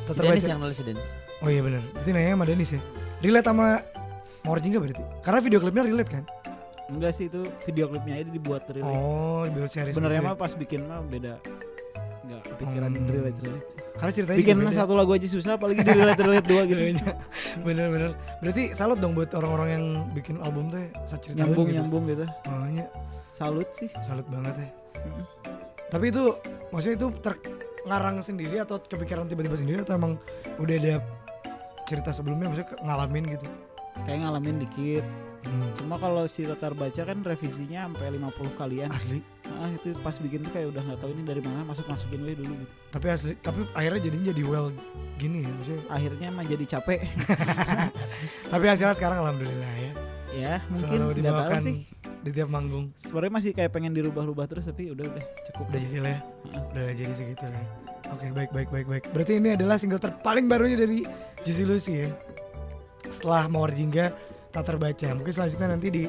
Tak 0.06 0.12
Si 0.12 0.18
terbaca. 0.18 0.32
Dennis 0.34 0.46
yang 0.46 0.60
nulis 0.60 0.76
si 0.76 0.84
Dennis. 0.84 1.08
Oh 1.40 1.48
iya 1.48 1.60
benar. 1.60 1.80
Berarti 1.94 2.10
nanya 2.12 2.32
sama 2.34 2.46
Denis 2.46 2.70
ya. 2.70 2.82
Relate 3.20 3.44
sama 3.46 3.68
Mawar 4.44 4.60
Jingga 4.60 4.80
berarti. 4.80 5.04
Karena 5.20 5.40
video 5.40 5.60
klipnya 5.60 5.84
relate 5.84 6.12
kan? 6.12 6.24
Enggak 6.88 7.12
sih 7.14 7.28
itu 7.28 7.44
video 7.64 7.86
klipnya 7.88 8.14
aja 8.18 8.28
dibuat 8.28 8.64
relate. 8.68 8.92
Oh, 8.94 9.44
dibuat 9.46 9.68
series. 9.70 9.92
Sebenarnya 9.92 10.20
gitu 10.20 10.28
mah 10.28 10.36
ya. 10.36 10.42
pas 10.42 10.52
bikin 10.54 10.80
mah 10.84 11.00
beda. 11.02 11.34
Enggak 12.30 12.42
kepikiran 12.46 12.90
Hmm. 12.94 13.08
relate 13.10 13.40
relate. 13.42 13.68
Karena 13.98 14.12
ceritanya 14.14 14.38
Bikin 14.38 14.58
satu 14.70 14.94
lagu 14.94 15.12
aja 15.12 15.26
susah 15.26 15.52
apalagi 15.58 15.82
di 15.82 15.92
relate 15.92 16.22
relate 16.22 16.46
dua 16.46 16.62
gitu. 16.64 16.82
Bener-bener. 17.66 18.12
Berarti 18.40 18.64
salut 18.72 19.02
dong 19.02 19.18
buat 19.18 19.34
orang-orang 19.34 19.70
yang 19.74 19.86
bikin 20.14 20.38
album 20.40 20.70
tuh 20.70 20.80
saat 21.10 21.26
cerita 21.26 21.42
nyambung 21.44 21.66
gitu. 21.68 21.78
nyambung 21.82 22.04
gitu. 22.06 22.26
Makanya 22.46 22.86
Salut 23.30 23.70
sih. 23.74 23.90
salut 24.06 24.26
banget 24.30 24.54
ya. 24.56 24.70
Tapi 25.90 26.06
itu 26.08 26.24
maksudnya 26.70 26.96
itu 26.98 27.08
terngarang 27.18 28.22
sendiri 28.22 28.62
atau 28.62 28.78
kepikiran 28.78 29.26
tiba-tiba 29.26 29.58
sendiri 29.58 29.82
atau 29.82 29.98
emang 29.98 30.14
udah 30.58 30.76
ada 30.78 30.94
cerita 31.86 32.14
sebelumnya 32.14 32.46
maksudnya 32.46 32.78
ngalamin 32.80 33.26
gitu. 33.34 33.46
Kayak 34.06 34.20
ngalamin 34.22 34.56
dikit. 34.62 35.06
Hmm. 35.48 35.72
Cuma 35.80 35.96
kalau 35.96 36.28
si 36.28 36.44
latar 36.44 36.76
baca 36.76 37.02
kan 37.02 37.18
revisinya 37.24 37.88
sampai 37.88 38.20
50 38.20 38.60
kalian. 38.60 38.90
Asli. 38.92 39.24
Ah 39.48 39.72
itu 39.72 39.96
pas 40.04 40.16
bikin 40.20 40.44
tuh 40.44 40.52
kayak 40.52 40.68
udah 40.76 40.82
nggak 40.84 41.00
tahu 41.00 41.12
ini 41.16 41.24
dari 41.24 41.42
mana 41.42 41.64
masuk 41.64 41.88
masukin 41.88 42.22
we 42.28 42.36
dulu 42.36 42.54
gitu. 42.60 42.74
Tapi 42.92 43.08
asli 43.08 43.34
tapi 43.40 43.64
akhirnya 43.72 44.02
jadinya 44.04 44.26
jadi 44.36 44.44
well 44.46 44.68
gini 45.16 45.48
ya 45.48 45.52
maksudnya. 45.56 45.84
Akhirnya 45.88 46.28
mah 46.36 46.46
jadi 46.46 46.66
capek. 46.68 47.00
Tapi 48.54 48.66
hasilnya 48.68 48.96
sekarang 49.00 49.18
alhamdulillah 49.24 49.74
ya. 49.80 49.92
ya 50.30 50.54
mungkin 50.70 51.00
tidak 51.18 51.34
tahu 51.34 51.52
sih. 51.64 51.76
di 52.20 52.30
tiap 52.36 52.50
manggung. 52.52 52.92
Sebenarnya 53.00 53.34
masih 53.40 53.52
kayak 53.56 53.72
pengen 53.72 53.96
dirubah-rubah 53.96 54.46
terus 54.46 54.68
tapi 54.68 54.92
udah 54.92 55.08
udah 55.08 55.24
cukup. 55.50 55.66
Udah 55.72 55.80
jadi 55.80 55.98
lah 56.04 56.12
ya. 56.12 56.20
Heeh. 56.20 56.64
Udah 56.68 56.84
jadi 56.94 57.14
segitu 57.16 57.46
lah. 57.48 57.56
ya. 57.56 57.66
Oke, 58.10 58.26
baik 58.34 58.52
baik 58.52 58.70
baik 58.74 58.88
baik. 58.90 59.04
Berarti 59.16 59.34
ini 59.40 59.50
adalah 59.56 59.80
single 59.80 60.02
terpaling 60.02 60.52
barunya 60.52 60.78
dari 60.78 61.08
Juicy 61.48 61.64
Lucy 61.64 61.94
ya. 62.04 62.10
Setelah 63.08 63.48
Mawar 63.48 63.72
Jingga 63.74 64.12
tak 64.50 64.64
terbaca. 64.66 65.08
Mungkin 65.14 65.34
selanjutnya 65.34 65.68
nanti 65.70 65.88
di 65.90 66.04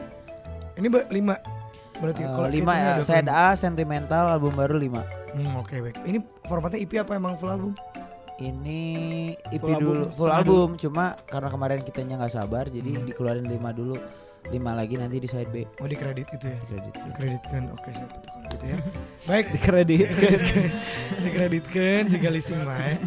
ini 0.74 0.88
lima. 1.10 1.36
Berarti 2.00 2.22
Eh, 2.24 2.30
kalau 2.30 2.48
lima 2.48 2.72
ya, 2.72 2.88
ada 2.96 3.04
Side 3.04 3.28
kelima. 3.28 3.52
A 3.52 3.58
sentimental 3.58 4.24
album 4.30 4.56
baru 4.56 4.76
lima. 4.76 5.04
Hmm, 5.30 5.60
oke 5.60 5.76
baik. 5.76 6.00
Ini 6.02 6.18
formatnya 6.48 6.80
EP 6.80 6.92
apa 6.96 7.12
emang 7.14 7.36
full 7.36 7.52
album? 7.52 7.72
Ini 8.40 8.80
EP 9.52 9.60
Full 9.60 9.68
album, 9.70 9.84
dulu, 9.84 10.04
full 10.08 10.32
setengah 10.32 10.38
album. 10.40 10.68
Cuma 10.80 11.04
karena 11.28 11.48
kemarin 11.52 11.80
kitanya 11.84 12.14
nggak 12.16 12.32
sabar, 12.32 12.64
jadi 12.66 13.04
dikeluarin 13.04 13.44
lima 13.44 13.68
dulu, 13.68 14.00
lima 14.48 14.72
lagi 14.72 14.96
nanti 14.96 15.20
di 15.20 15.28
side 15.28 15.52
B 15.52 15.60
Oh 15.76 15.84
di 15.84 15.92
kredit 15.92 16.24
gitu 16.32 16.48
ya. 16.48 16.56
di 16.56 16.64
kredit. 16.64 16.94
Dikreditkan. 17.04 17.62
Oke, 17.76 17.88
siap 17.92 18.08
itu 18.08 18.28
kalau 18.32 18.48
gitu 18.48 18.64
ya. 18.64 18.78
Baik, 19.28 19.44
Di 19.52 19.58
kredit. 19.60 20.08
dikreditkan 21.20 22.02
juga 22.08 22.28
leasing 22.32 22.64
baik. 22.64 22.98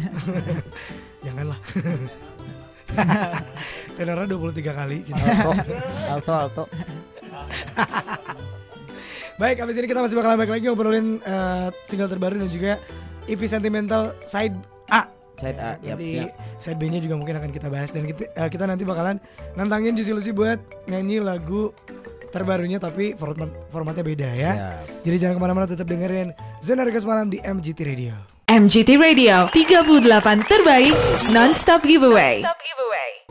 Janganlah. 1.26 1.58
Tenornya 3.96 4.26
23 4.26 4.78
kali. 4.78 4.98
Alto, 5.10 5.50
alto, 6.10 6.32
alto. 6.32 6.64
Baik, 9.34 9.66
abis 9.66 9.74
ini 9.82 9.86
kita 9.90 9.98
masih 9.98 10.14
bakalan 10.14 10.38
balik 10.38 10.52
lagi 10.54 10.64
ngobrolin 10.70 11.18
eh, 11.18 11.66
single 11.90 12.06
terbaru 12.06 12.38
dan 12.38 12.50
juga 12.50 12.78
EP 13.26 13.40
Sentimental 13.50 14.14
Side 14.22 14.54
A. 14.94 15.10
Side 15.34 15.58
A, 15.58 15.74
yap, 15.82 15.98
Nanti 15.98 16.22
yap. 16.22 16.30
side 16.62 16.78
B-nya 16.78 17.02
juga 17.02 17.18
mungkin 17.18 17.34
akan 17.34 17.50
kita 17.50 17.66
bahas 17.66 17.90
dan 17.90 18.06
kita, 18.06 18.30
eh, 18.30 18.46
kita 18.46 18.70
nanti 18.70 18.86
bakalan 18.86 19.18
nantangin 19.58 19.98
Juicy 19.98 20.14
Lucy 20.14 20.30
buat 20.30 20.62
nyanyi 20.86 21.18
lagu 21.18 21.74
terbarunya 22.30 22.78
tapi 22.78 23.18
format, 23.18 23.50
formatnya 23.74 24.06
beda 24.06 24.28
ya. 24.38 24.52
Siap. 24.54 25.02
Jadi 25.02 25.16
jangan 25.18 25.34
ke 25.34 25.42
mana-mana 25.42 25.66
tetap 25.66 25.86
dengerin 25.90 26.30
Zona 26.62 26.86
Regas 26.86 27.02
Malam 27.02 27.30
di 27.30 27.42
MGT 27.42 27.78
Radio. 27.82 28.14
MGT 28.46 28.90
Radio 28.94 29.50
38 29.50 30.46
terbaik 30.46 30.94
non-stop 31.34 31.82
giveaway. 31.82 32.46
Zona 32.46 32.63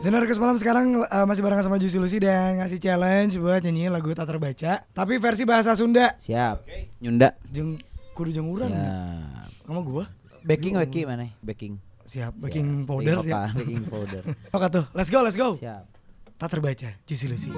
Regas 0.04 0.36
Malam 0.36 0.60
sekarang 0.60 1.00
eh, 1.00 1.24
masih 1.24 1.40
barengan 1.40 1.64
sama 1.64 1.80
Juicy 1.80 1.96
Lucy 1.96 2.20
dan 2.20 2.60
ngasih 2.60 2.76
challenge 2.76 3.40
buat 3.40 3.64
nyanyiin 3.64 3.88
lagu 3.88 4.12
tak 4.12 4.28
terbaca 4.28 4.84
tapi 4.92 5.16
versi 5.16 5.48
bahasa 5.48 5.72
Sunda. 5.72 6.12
Siap. 6.20 6.60
Nyunda. 7.00 7.32
Jeng 7.48 7.80
kudu 8.12 8.28
jeng 8.28 8.44
urang 8.52 8.68
ya. 8.68 8.84
Siap. 8.84 9.64
sama 9.64 9.80
gua. 9.80 10.04
Backing, 10.44 10.76
backing 10.76 11.08
mana? 11.08 11.32
Backing. 11.40 11.80
Siap, 12.04 12.36
baking 12.36 12.84
Siap. 12.84 12.84
powder 12.84 13.16
Baking 13.16 13.32
ya. 13.32 13.32
apa? 13.32 13.56
Baking 13.56 13.84
powder. 13.88 14.22
Oke 14.60 14.66
tuh, 14.68 14.84
let's 14.92 15.08
go, 15.08 15.24
let's 15.24 15.40
go. 15.40 15.56
Siap. 15.56 15.88
Tak 16.36 16.52
terbaca, 16.52 16.88
Juicy 17.08 17.26
Lucy. 17.32 17.48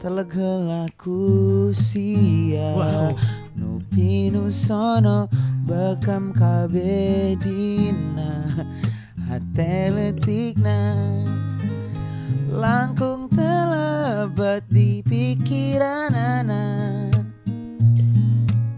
Telegelaku 0.00 1.20
sia 1.76 2.72
Wow. 2.72 3.12
Nupi 3.52 4.32
nusono 4.32 5.28
Bekam 5.68 6.32
kabedina 6.32 8.32
Hate 9.30 9.94
letikna 9.94 10.98
Langkung 12.50 13.30
telebat 13.30 14.66
di 14.66 15.06
pikiran 15.06 16.10
anak. 16.10 17.14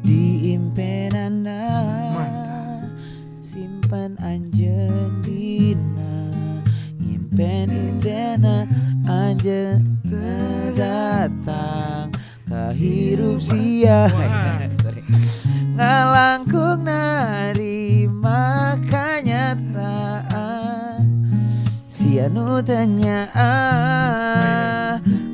Di 0.04 0.52
impenan. 0.52 1.48
Simpan 3.40 4.20
anjen 4.20 5.24
dina 5.24 6.28
Ngimpen 7.00 7.72
indena 7.72 8.68
anjen 9.08 9.96
terdatang. 10.04 12.12
Kahirup 12.44 13.40
sia 13.40 14.04
Sianu 22.32 22.64
tanyaan 22.64 23.36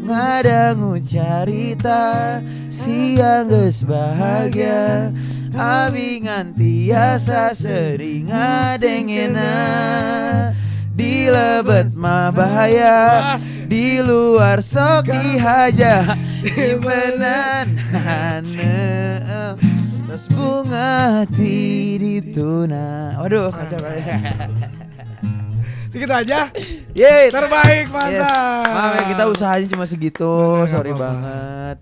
Ngadangu 0.02 0.98
carita 0.98 2.42
Siang 2.66 3.46
geus 3.46 3.86
bahagia. 3.86 5.14
Abi 5.54 6.26
ngantiasa 6.26 7.54
sering 7.54 8.26
ngadengena 8.34 9.54
Di 10.90 11.30
lebet 11.30 11.94
mah 11.94 12.34
bahaya 12.34 13.38
Di 13.70 14.02
luar 14.02 14.58
sok 14.58 15.14
dihaja 15.14 16.18
Imenan 16.42 17.78
Terus 20.02 20.26
bunga 20.34 21.22
tidituna 21.30 23.14
Waduh 23.22 23.54
kacau 23.54 23.86
Segitu 25.98 26.14
aja. 26.14 26.46
Yeay 26.94 27.26
Terbaik, 27.28 27.84
Yes. 27.84 27.90
mantap. 27.90 28.70
Maaf 28.70 28.92
ya 28.94 29.02
kita 29.10 29.24
usahanya 29.26 29.66
cuma 29.66 29.82
segitu 29.82 30.30
nggak 30.30 30.70
Sorry 30.70 30.90
apa-apa. 30.90 31.02
banget 31.10 31.78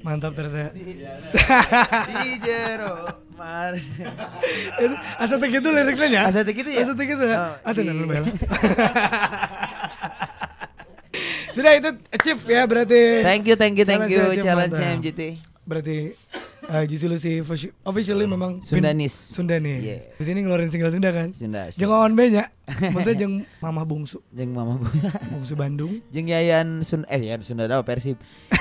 Mantap 0.00 0.32
ternyata. 0.32 0.70
Di 2.08 2.38
jero 2.38 2.96
Mars 3.34 3.84
Itu 5.52 5.68
liriknya 5.68 6.08
ya? 6.08 6.20
Asa 6.24 6.40
teh 6.40 6.54
gitu 6.54 6.70
ya? 6.70 6.80
Asa 6.80 6.92
teh 6.94 7.04
gitu 7.04 7.20
ya? 7.20 7.36
Oh, 7.36 7.52
Ah, 7.60 7.72
tenan 7.74 7.92
di- 7.92 7.98
lu, 7.98 8.06
Bel. 8.06 8.24
Sudah 11.50 11.72
itu 11.72 11.88
achieve 12.10 12.40
ya 12.46 12.62
berarti. 12.64 13.02
Thank 13.20 13.44
you 13.46 13.56
thank 13.56 13.74
you 13.74 13.84
thank 13.84 14.06
you 14.06 14.20
Challenge-nya 14.36 14.54
mantap. 14.54 14.96
MGT 15.00 15.20
Berarti 15.66 16.14
uh, 16.64 16.84
Juicy 16.86 17.06
Lucy 17.06 17.32
offici- 17.38 17.74
officially 17.82 18.22
memang 18.24 18.62
pin- 18.62 18.78
Sundanis 18.78 19.10
Sundanis. 19.10 19.82
Yeah. 19.82 20.00
Di 20.14 20.24
sini 20.24 20.40
ngeluarin 20.40 20.70
single 20.70 20.88
Sunda 20.88 21.10
kan? 21.10 21.34
Sunda 21.34 21.66
Jeung 21.68 21.90
Wawan 21.90 22.14
B 22.14 22.30
nya. 22.30 22.54
Maksudnya 22.66 23.14
jeung 23.20 23.34
Mamah 23.58 23.82
Bungsu, 23.82 24.22
Jeng 24.30 24.50
Mama 24.50 24.78
Bu 24.78 24.86
Bungsu 25.34 25.54
Bandung. 25.54 25.98
Jeng 26.08 26.26
Yayan 26.26 26.80
Sun 26.80 27.02
Eh 27.04 27.18
Yayan 27.20 27.42
Sunda 27.42 27.66
Dawa 27.66 27.82
Persib 27.82 28.14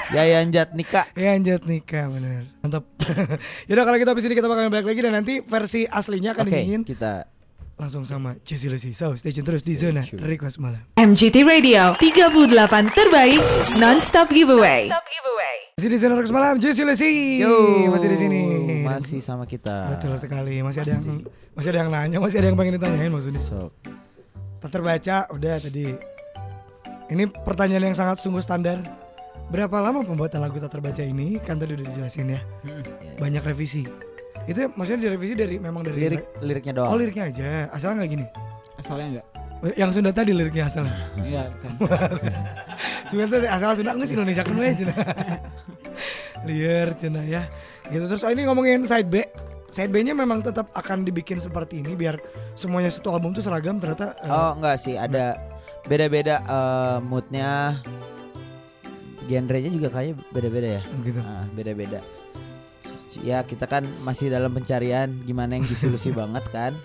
Yayan 0.10 0.50
Jatnika 0.50 1.06
Ya 1.16 1.34
anjat 1.34 1.62
nikah 1.62 2.10
bener 2.10 2.46
Mantap 2.60 2.86
Yaudah 3.66 3.84
kalau 3.84 3.98
kita 3.98 4.10
habis 4.10 4.22
ini 4.24 4.34
kita 4.34 4.46
bakal 4.46 4.66
balik 4.68 4.86
lagi 4.86 5.02
Dan 5.02 5.14
nanti 5.14 5.42
versi 5.42 5.86
aslinya 5.86 6.34
akan 6.34 6.42
Oke 6.44 6.54
dinyanyiin 6.56 6.82
kita 6.82 7.26
Langsung 7.76 8.02
sama 8.02 8.38
Juicy 8.40 8.66
Lucy 8.66 8.94
So 8.94 9.14
stay 9.14 9.30
tune 9.30 9.42
terus 9.44 9.62
di 9.62 9.74
Zona 9.74 10.02
Sure. 10.02 10.22
Request 10.22 10.58
Malam 10.58 10.86
MGT 10.96 11.42
Radio 11.42 11.98
38 11.98 12.34
terbaik 12.94 13.42
non-stop 13.78 14.30
giveaway. 14.30 14.90
Masih 15.76 15.92
di 15.92 16.00
Zona 16.00 16.16
Request 16.16 16.32
Malam 16.32 16.56
Juicy 16.56 16.88
Lucy 16.88 17.12
Yo 17.44 17.52
Masih 17.92 18.08
di 18.08 18.16
sini 18.16 18.42
Masih 18.88 19.20
sama 19.20 19.44
kita 19.44 19.92
Betul 19.92 20.16
sekali 20.16 20.64
Masih 20.64 20.88
ada 20.88 20.96
yang 20.96 21.20
Masih 21.52 21.70
ada 21.76 21.80
yang 21.84 21.92
nanya 21.92 22.18
Masih 22.24 22.40
ada 22.40 22.48
yang 22.48 22.56
pengen 22.56 22.80
ditanyain 22.80 23.12
maksudnya 23.12 23.44
Sok 23.44 23.76
Tak 24.64 24.72
terbaca 24.72 25.28
Udah 25.36 25.60
tadi 25.60 25.92
Ini 27.12 27.28
pertanyaan 27.44 27.92
yang 27.92 27.98
sangat 28.00 28.24
sungguh 28.24 28.40
standar 28.40 28.80
berapa 29.52 29.78
lama 29.84 30.02
pembuatan 30.08 30.42
lagu 30.42 30.58
tak 30.58 30.74
terbaca 30.74 31.04
ini? 31.06 31.38
Kan 31.38 31.62
tadi 31.62 31.78
udah 31.78 31.86
dijelasin 31.86 32.34
ya. 32.34 32.42
Ya. 32.66 32.82
Banyak 33.22 33.46
revisi. 33.46 33.86
Itu 34.50 34.74
maksudnya 34.74 35.06
direvisi 35.06 35.38
dari 35.38 35.62
memang 35.62 35.86
dari 35.86 36.02
Lirik 36.02 36.42
liriknya 36.42 36.82
doang. 36.82 36.90
Oh 36.90 36.98
liriknya 36.98 37.30
aja. 37.30 37.70
Asalnya 37.70 38.02
nggak 38.02 38.10
gini. 38.10 38.26
Asalnya 38.82 39.06
enggak? 39.06 39.26
Yang 39.78 39.92
Sunda 39.98 40.10
tadi 40.10 40.32
liriknya 40.34 40.66
asalnya. 40.66 40.98
Iya 41.22 41.44
kan. 41.62 41.72
Sunda 43.14 43.26
tadi 43.30 43.46
asal 43.46 43.70
Sunda 43.78 43.92
nggak 43.94 44.08
sih 44.10 44.16
Indonesia 44.18 44.42
kan 44.42 44.56
aja. 44.58 44.86
Liar 46.46 46.94
cina 46.96 47.22
ya. 47.22 47.44
Gitu 47.86 48.06
terus 48.06 48.22
oh, 48.22 48.32
ini 48.32 48.46
ngomongin 48.46 48.86
side 48.86 49.10
B. 49.10 49.26
Side 49.70 49.92
B-nya 49.92 50.16
memang 50.16 50.40
tetap 50.40 50.72
akan 50.72 51.04
dibikin 51.04 51.36
seperti 51.36 51.84
ini 51.84 52.00
biar 52.00 52.16
semuanya 52.56 52.88
satu 52.88 53.12
album 53.12 53.36
tuh 53.36 53.44
seragam 53.44 53.76
ternyata. 53.76 54.16
eh, 54.24 54.32
Oh 54.32 54.56
enggak 54.56 54.80
sih 54.80 54.96
ada 54.96 55.36
beda-beda 55.84 56.40
eh, 56.40 56.98
moodnya 57.04 57.76
genrenya 59.28 59.70
juga 59.74 59.90
kayaknya 59.92 60.16
beda-beda 60.32 60.70
ya 60.80 60.82
gitu. 61.04 61.20
Ah, 61.20 61.46
beda-beda 61.52 62.00
ya 63.24 63.42
kita 63.42 63.66
kan 63.66 63.84
masih 64.04 64.28
dalam 64.28 64.52
pencarian 64.52 65.08
gimana 65.24 65.56
yang 65.56 65.66
disulusi 65.66 66.12
banget 66.20 66.44
kan 66.52 66.76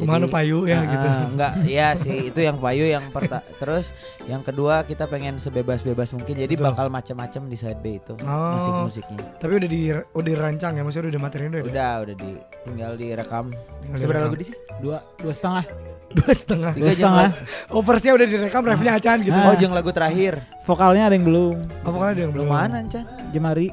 Ke 0.00 0.08
mana 0.08 0.24
payu 0.26 0.64
ya 0.64 0.80
ah, 0.80 0.84
gitu. 0.88 1.08
enggak 1.30 1.52
ya 1.68 1.88
sih 1.92 2.32
itu 2.32 2.40
yang 2.40 2.56
payu 2.56 2.88
yang 2.88 3.04
perta 3.12 3.44
terus 3.60 3.92
yang 4.24 4.40
kedua 4.40 4.80
kita 4.82 5.04
pengen 5.04 5.36
sebebas-bebas 5.36 6.16
mungkin 6.16 6.40
jadi 6.40 6.48
Betul. 6.50 6.72
bakal 6.72 6.86
macam-macam 6.88 7.42
di 7.46 7.56
side 7.56 7.78
B 7.78 8.00
itu 8.00 8.16
Oh. 8.24 8.56
musik-musiknya 8.56 9.20
Tapi 9.36 9.52
udah 9.60 9.68
di 9.68 9.80
udah 9.92 10.30
dirancang 10.32 10.72
ya, 10.72 10.82
maksudnya 10.82 11.12
udah 11.12 11.20
materinya 11.20 11.50
udah. 11.52 11.60
ada? 11.60 11.68
udah 11.70 11.92
udah 12.00 12.14
di 12.16 12.30
tinggal 12.64 12.92
direkam 12.96 13.44
Tinggal 13.84 13.98
seberapa 14.00 14.24
lagu 14.24 14.36
di 14.36 14.46
sih 14.48 14.56
Dua 14.80 14.98
dua 15.20 15.32
setengah. 15.32 15.64
Dua 16.10 16.32
setengah. 16.32 16.72
Dua 16.74 16.90
setengah. 16.90 17.28
Oh 17.76 17.84
verse-nya 17.84 18.16
udah 18.16 18.26
direkam, 18.26 18.62
refnya 18.64 18.96
acan 18.96 19.18
gitu. 19.20 19.36
Ah. 19.36 19.52
oh 19.52 19.54
jeung 19.54 19.70
lagu 19.70 19.92
terakhir 19.92 20.40
Vokalnya 20.64 21.06
ada 21.06 21.14
yang 21.14 21.22
belum. 21.22 21.56
Oh, 21.84 21.90
pokoknya 21.92 22.12
ada 22.16 22.22
yang 22.24 22.32
belum. 22.32 22.46
mana 22.48 22.78
Chan 22.88 23.04
Jemari. 23.30 23.68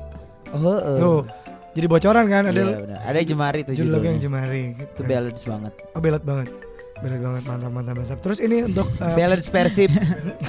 oh 0.52 0.60
heeh. 0.60 0.98
Tuh. 1.00 1.22
Jadi 1.78 1.86
bocoran 1.86 2.26
kan 2.26 2.44
ada 2.44 2.58
Iya, 2.58 2.98
ada 3.06 3.20
jemari 3.22 3.62
tuh 3.62 3.78
judul 3.78 4.02
yang 4.02 4.18
jemari. 4.18 4.74
itu 4.74 5.02
balance 5.04 5.46
banget 5.46 5.74
Oh, 5.94 6.02
belat 6.02 6.26
banget. 6.26 6.50
Belat 6.98 7.22
banget, 7.22 7.44
mantap 7.46 7.70
mantap 7.70 7.94
mantap. 7.96 8.18
Terus 8.20 8.40
ini 8.42 8.66
untuk 8.66 8.90
eh, 8.98 9.14
balance 9.14 9.48
persib 9.48 9.94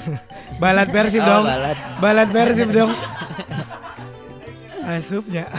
balad 0.62 0.88
persib 0.88 1.20
Oh, 1.20 1.28
dong. 1.28 1.44
balad. 1.44 1.76
Balad 2.00 2.28
persib 2.32 2.68
dong. 2.72 2.90
Asupnya. 4.88 5.44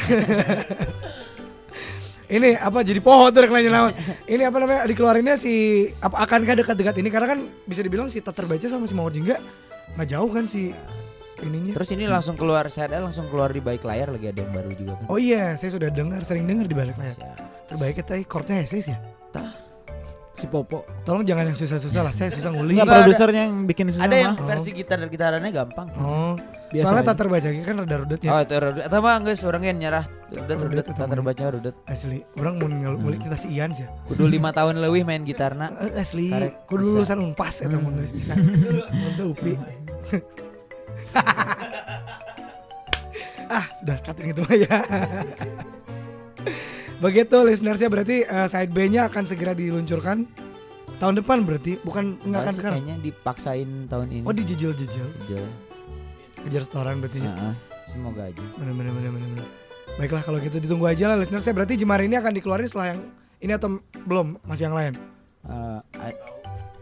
ini 2.30 2.54
apa 2.56 2.82
jadi 2.82 2.98
pohon 2.98 3.30
tuh 3.30 3.42
reklamnya 3.42 3.70
lawan. 3.70 3.94
Ini 4.26 4.44
apa 4.44 4.58
namanya 4.58 4.82
dikeluarinnya 4.86 5.36
si 5.36 5.54
apa 5.96 6.18
akankah 6.20 6.58
dekat-dekat 6.58 6.96
ini 6.98 7.10
karena 7.10 7.28
kan 7.28 7.40
bisa 7.64 7.82
dibilang 7.82 8.10
si 8.10 8.18
tak 8.20 8.34
terbaca 8.34 8.66
sama 8.66 8.86
si 8.86 8.94
Mawar 8.94 9.10
Jingga 9.10 9.38
nggak 9.94 10.08
jauh 10.08 10.30
kan 10.30 10.46
si 10.46 10.74
ininya. 11.44 11.72
Terus 11.76 11.90
ini 11.96 12.06
langsung 12.06 12.36
keluar, 12.36 12.68
saya 12.72 13.00
langsung 13.00 13.28
keluar 13.32 13.50
di 13.54 13.62
baik 13.64 13.84
layar 13.84 14.12
lagi 14.12 14.32
ada 14.32 14.40
yang 14.44 14.52
baru 14.52 14.72
juga 14.76 14.94
kan. 15.00 15.06
Oh 15.08 15.18
iya, 15.20 15.56
saya 15.56 15.72
sudah 15.74 15.90
dengar, 15.92 16.22
sering 16.24 16.46
dengar 16.46 16.66
di 16.68 16.76
balik 16.76 16.96
layar. 17.00 17.16
Siap. 17.16 17.38
Terbaik 17.70 17.96
kita 18.02 18.14
chordnya 18.26 18.66
Sis 18.66 18.90
ya. 18.90 18.98
Si 20.40 20.48
Popo. 20.48 20.88
Tolong 21.04 21.28
jangan 21.28 21.52
yang 21.52 21.58
susah-susah 21.60 22.00
lah, 22.00 22.14
saya 22.16 22.32
susah 22.32 22.56
nguli. 22.56 22.80
Enggak 22.80 23.04
produsernya 23.04 23.52
yang 23.52 23.68
bikin 23.68 23.92
susah 23.92 24.08
Ada 24.08 24.16
yang 24.16 24.34
mah. 24.40 24.48
versi 24.48 24.72
gitar 24.72 24.98
dan 25.04 25.12
gitarannya 25.12 25.52
gampang. 25.52 25.88
Oh, 26.00 26.40
Biasa 26.72 26.86
soalnya 26.86 27.06
tak 27.12 27.18
terbaca 27.20 27.48
kan 27.50 27.76
rada 27.82 27.96
rudetnya. 28.00 28.30
Oh 28.32 28.40
itu 28.40 28.56
rudet. 28.56 28.84
Atau 28.88 29.00
mah 29.04 29.20
geus 29.20 29.42
orang 29.44 29.64
yang 29.68 29.78
nyerah. 29.84 30.06
Rudet 30.32 30.58
Rudet 30.64 30.86
tak 30.88 31.08
terbaca 31.12 31.44
rudet. 31.52 31.76
Asli, 31.90 32.24
orang 32.40 32.56
mau 32.56 32.72
ngal 32.72 32.96
ngulik 33.04 33.20
kita 33.26 33.36
si 33.36 33.48
Ian 33.52 33.76
sih. 33.76 33.90
Kudu 34.08 34.30
lima 34.32 34.56
tahun 34.56 34.80
lebih 34.80 35.04
main 35.04 35.28
gitarna. 35.28 35.76
Eh, 35.76 36.00
Asli, 36.00 36.32
kudu 36.72 36.88
lulusan 36.88 37.20
Unpas 37.20 37.60
eta 37.60 37.76
mau 37.76 37.92
geus 38.00 38.16
bisa. 38.16 38.32
Untuk 39.12 39.36
Upi. 39.36 39.60
ah, 43.50 43.66
sudah 43.76 43.98
cutting 44.02 44.32
itu 44.32 44.42
mah 44.42 44.56
ya. 44.56 44.78
Begitu 47.00 47.38
listenersnya 47.40 47.88
berarti 47.88 48.24
eh, 48.24 48.48
side 48.48 48.70
B-nya 48.70 49.08
akan 49.08 49.24
segera 49.24 49.56
diluncurkan 49.56 50.28
tahun 51.00 51.16
depan 51.24 51.48
berarti 51.48 51.80
bukan 51.80 52.20
enggak 52.28 52.42
akan 52.44 52.54
sekarang. 52.60 52.78
Kayaknya 52.84 52.96
dipaksain 53.00 53.70
tahun 53.88 54.08
ini. 54.12 54.24
Oh 54.28 54.36
dijejel-jejel 54.36 55.10
Jel. 55.26 55.48
kejar 56.40 56.64
setoran 56.64 57.00
berarti 57.00 57.20
ya. 57.20 57.32
Heeh. 57.32 57.54
Semoga 57.90 58.22
aja. 58.28 58.44
Bener 58.56 58.74
bener 58.76 58.92
bener 58.92 59.12
bener. 59.12 59.28
bener. 59.34 59.48
Baiklah 59.96 60.24
kalau 60.24 60.40
gitu 60.40 60.60
ditunggu 60.60 60.88
aja 60.88 61.12
lah 61.12 61.20
listener 61.20 61.40
saya 61.40 61.52
berarti 61.52 61.76
Jemari 61.76 62.08
ini 62.08 62.16
akan 62.16 62.32
dikeluarin 62.32 62.68
setelah 62.68 62.96
yang 62.96 63.00
ini 63.40 63.52
atau 63.52 63.80
belum 64.04 64.40
masih 64.44 64.68
yang 64.68 64.76
lain? 64.76 64.94
Eh, 65.44 65.80
a- 66.00 66.20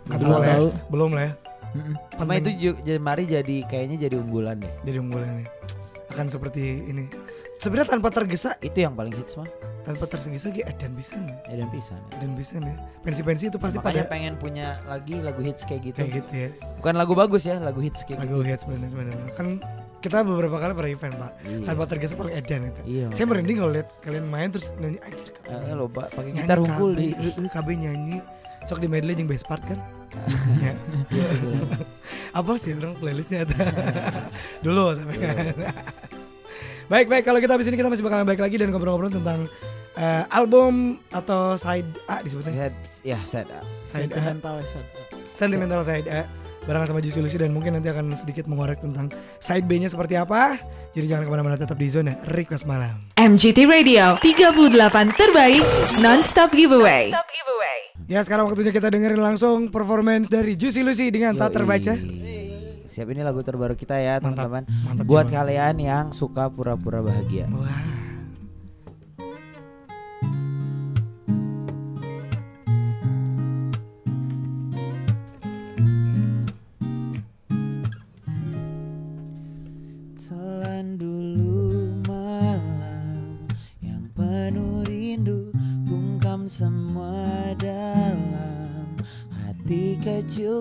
Nggak 0.07 0.17
Belum 0.17 0.31
tahu 0.31 0.39
lah 0.39 0.47
ya. 0.47 0.57
Belum 0.87 1.09
lah 1.11 1.23
ya. 1.23 1.33
Mm-mm. 1.73 1.95
Sama 2.13 2.37
itu 2.37 2.49
Jemari 2.81 3.25
jadi 3.25 3.65
kayaknya 3.65 4.07
jadi 4.07 4.15
unggulan 4.17 4.59
deh. 4.59 4.71
jadi 4.83 4.97
unggulan 4.99 5.41
ini 5.41 5.45
akan 6.07 6.25
seperti 6.27 6.85
ini. 6.85 7.05
Sebenarnya 7.57 7.97
tanpa 7.97 8.13
tergesa, 8.13 8.53
Itu 8.59 8.79
yang 8.79 8.93
paling 8.93 9.11
hits 9.11 9.33
mah. 9.33 9.49
tanpa 9.81 10.05
tergesa 10.05 10.51
gitu 10.51 10.61
Edan 10.61 10.93
bisa 10.93 11.17
nih. 11.17 11.33
Edan 11.49 11.67
pisan. 11.67 11.97
Edan 12.13 12.31
bisa 12.35 12.55
nih. 12.59 12.75
Pensi-pensi 13.01 13.49
itu 13.49 13.57
pasti 13.57 13.81
Makanya 13.81 14.03
pada 14.03 14.11
pengen 14.13 14.33
punya 14.37 14.67
lagi 14.85 15.17
lagu 15.19 15.41
hits 15.41 15.65
kayak 15.65 15.89
gitu. 15.89 15.97
kayak 15.97 16.11
gitu 16.21 16.33
ya. 16.37 16.49
Bukan 16.77 16.93
lagu 16.93 17.17
bagus 17.17 17.43
ya, 17.43 17.57
lagu 17.57 17.81
hits 17.81 18.05
kayak 18.05 18.21
Lagu 18.21 18.45
hits 18.45 18.61
bener 18.61 18.91
bener. 18.93 19.15
Kan 19.33 19.57
kita 19.97 20.21
beberapa 20.21 20.61
kali 20.61 20.71
pernah 20.71 20.91
event 20.93 21.13
pak. 21.17 21.31
gitu. 21.39 21.49
Iya. 21.49 21.65
Tanpa 21.65 21.83
tergesa 21.89 22.13
paling 22.13 22.35
Edan 22.35 22.61
itu. 22.67 22.81
Iya. 22.85 23.05
Saya 23.09 23.25
merinding 23.25 23.57
kalau 23.57 23.71
lihat 23.73 23.87
kalian 24.05 24.25
main 24.29 24.49
terus 24.53 24.67
nyanyi 24.77 24.99
anjir. 25.01 25.33
Eh, 25.49 25.73
loba 25.73 26.03
pakai 26.13 26.29
nyanyi 26.29 26.45
gitar 26.45 26.59
hunkul 26.61 26.91
di. 26.93 27.07
eh, 27.09 27.33
eh, 27.33 27.49
KB 27.49 27.67
nyanyi. 27.73 28.17
Sok 28.63 28.77
di 28.77 28.87
medley 28.87 29.15
jeung 29.15 29.25
best 29.25 29.43
part 29.43 29.65
kan. 29.65 29.81
Ya. 30.61 30.73
Iya 31.11 31.23
bener. 31.43 31.63
apa 32.39 32.51
sih 32.61 32.71
orang 32.77 32.95
playlistnya? 32.95 33.43
Dulu 34.65 34.95
tapi 34.95 35.15
baik 36.87 37.07
baik. 37.11 37.23
Kalau 37.27 37.39
kita 37.43 37.53
habis 37.55 37.67
ini 37.67 37.75
kita 37.75 37.91
masih 37.91 38.03
bakalan 38.05 38.25
balik 38.27 38.41
lagi 38.43 38.55
dan 38.55 38.71
ngobrol-ngobrol 38.71 39.11
tentang 39.11 39.49
eh, 39.99 40.23
album 40.31 41.01
atau 41.11 41.59
side 41.59 41.89
A 42.07 42.23
disebutnya? 42.23 42.71
Sad, 42.71 42.75
ya 43.03 43.19
side 43.27 43.51
A. 43.51 43.61
Sentimental 43.83 44.55
sad. 44.63 44.85
sentimental 45.35 45.81
side 45.83 46.07
A. 46.07 46.23
Barengan 46.67 46.91
sama 46.91 46.99
Juicy 46.99 47.23
Lucy 47.23 47.39
dan 47.39 47.55
mungkin 47.55 47.79
nanti 47.79 47.87
akan 47.87 48.11
sedikit 48.11 48.43
mengorek 48.43 48.83
tentang 48.83 49.07
side 49.39 49.63
B 49.63 49.79
nya 49.79 49.87
seperti 49.87 50.19
apa. 50.19 50.59
Jadi 50.91 51.07
jangan 51.07 51.23
ke 51.23 51.31
mana-mana 51.31 51.55
tetap 51.55 51.79
di 51.79 51.87
zona 51.87 52.11
request 52.35 52.67
malam. 52.67 52.99
MGT 53.15 53.63
Radio 53.63 54.19
38 54.19 54.67
terbaik 55.15 55.63
non-stop 56.03 56.51
giveaway. 56.51 57.15
Ya 58.07 58.23
sekarang 58.23 58.47
waktunya 58.47 58.71
kita 58.71 58.87
dengerin 58.87 59.19
langsung 59.19 59.67
performance 59.67 60.31
dari 60.31 60.55
Juicy 60.55 60.81
Lucy 60.81 61.11
dengan 61.11 61.35
tak 61.35 61.51
Yoi. 61.51 61.57
terbaca 61.61 61.93
Siap 62.87 63.13
ini 63.13 63.21
lagu 63.21 63.45
terbaru 63.45 63.77
kita 63.77 63.93
ya 64.01 64.17
teman-teman. 64.17 64.65
Buat 65.05 65.29
kalian 65.29 65.77
yang 65.77 66.05
suka 66.09 66.49
pura-pura 66.49 67.05
bahagia. 67.05 67.45
wah 67.53 67.96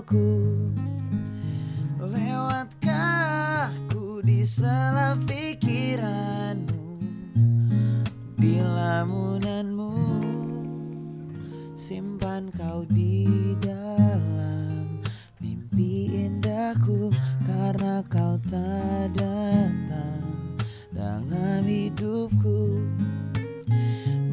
kecilku 0.07 0.71
Lewatkah 1.99 3.75
ku 3.91 4.23
di 4.23 4.47
sela 4.47 5.19
pikiranmu 5.27 7.03
Di 8.39 8.63
lamunanmu? 8.63 9.95
Simpan 11.75 12.55
kau 12.55 12.87
di 12.87 13.27
dalam 13.59 15.03
mimpi 15.43 16.23
indahku 16.27 17.11
Karena 17.43 18.03
kau 18.07 18.39
tak 18.47 19.11
datang 19.19 20.23
dalam 20.97 21.69
hidupku. 21.69 22.81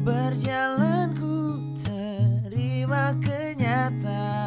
Berjalanku 0.00 1.60
terima 1.84 3.12
kenyataan 3.20 4.43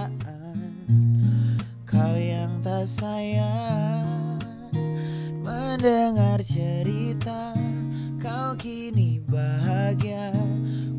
yang 2.67 2.83
tak 2.83 2.87
sayang. 2.91 4.39
Mendengar 5.39 6.43
cerita 6.43 7.55
Kau 8.19 8.59
kini 8.59 9.23
bahagia. 9.23 10.35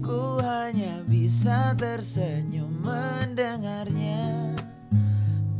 Ku 0.00 0.40
hanya 0.40 1.04
bisa 1.04 1.76
tersenyum 1.76 2.72
mendengarnya. 2.80 4.56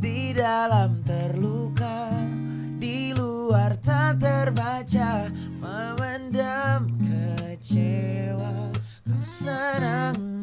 Di 0.01 0.33
dalam 0.33 1.05
terluka 1.05 2.09
Di 2.81 3.13
luar 3.13 3.77
tak 3.77 4.17
terbaca. 4.17 5.29
Memendam 5.61 6.89
kecewa 6.97 8.73
Kau 9.05 9.21
senang 9.21 10.38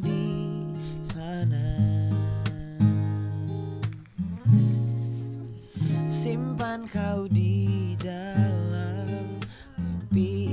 simpan 6.26 6.90
kau 6.90 7.30
di 7.30 7.94
dalam 8.02 9.38
mimpi. 9.78 10.45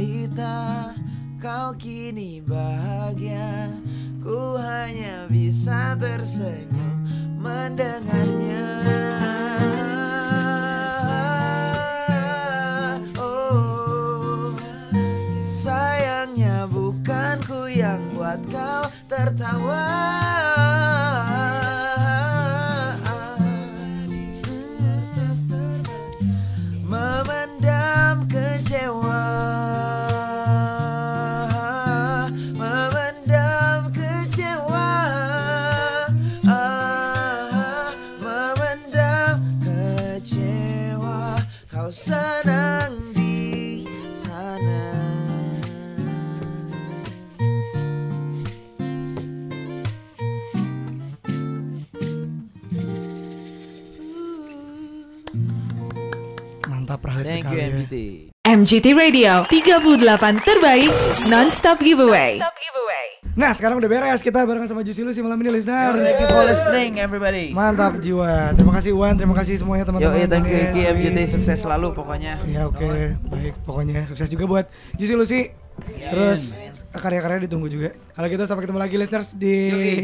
Cerita 0.00 0.96
kau 1.36 1.76
kini 1.76 2.40
bahagia. 2.40 3.68
Ku 4.24 4.56
hanya 4.56 5.28
bisa 5.28 5.92
tersenyum 6.00 7.04
mendengarnya 7.36 8.64
Kau 41.90 41.98
senang 41.98 43.02
di 43.18 43.82
sana 44.14 44.94
Mantap 56.70 57.02
Rahel 57.02 57.26
Thank 57.26 57.50
sekali 57.50 57.58
you 57.58 57.58
ya. 57.58 57.66
MGT 57.74 57.94
MGT 58.46 58.86
Radio 58.94 59.32
38 59.50 60.46
terbaik 60.46 60.94
non-stop 61.26 61.82
giveaway. 61.82 62.38
Nah 63.30 63.54
sekarang 63.54 63.78
udah 63.78 63.86
beres 63.86 64.20
kita 64.20 64.42
bareng 64.42 64.66
sama 64.66 64.82
Juicy 64.82 65.06
Lucy 65.06 65.22
malam 65.22 65.38
ini 65.38 65.54
listener. 65.54 65.94
Thank 65.94 66.18
you 66.18 66.28
for 66.28 66.42
listening 66.42 66.98
everybody 66.98 67.54
Mantap 67.54 68.02
jiwa. 68.02 68.50
Terima 68.58 68.72
kasih 68.74 68.90
Wan, 68.92 69.14
terima 69.14 69.34
kasih 69.38 69.54
semuanya 69.54 69.86
Yo, 69.86 69.88
teman-teman. 69.94 70.18
iya, 70.18 70.26
thank 70.26 70.46
you 70.50 70.58
Iki. 70.58 70.82
MGT 70.90 71.18
sukses 71.38 71.58
selalu 71.62 71.94
pokoknya 71.94 72.42
Ya 72.44 72.66
oke, 72.66 72.90
baik. 73.30 73.54
Pokoknya 73.62 74.02
sukses 74.04 74.26
juga 74.26 74.44
buat 74.44 74.66
Juicy 74.98 75.14
Lucy. 75.14 75.40
Terus 75.80 76.58
karya-karya 76.92 77.46
ditunggu 77.46 77.70
juga. 77.70 77.94
Kalau 78.12 78.26
gitu 78.26 78.42
sampai 78.44 78.62
ketemu 78.66 78.80
lagi 78.82 78.96
listeners 78.98 79.28
di 79.32 79.56
Yoi. 79.70 79.94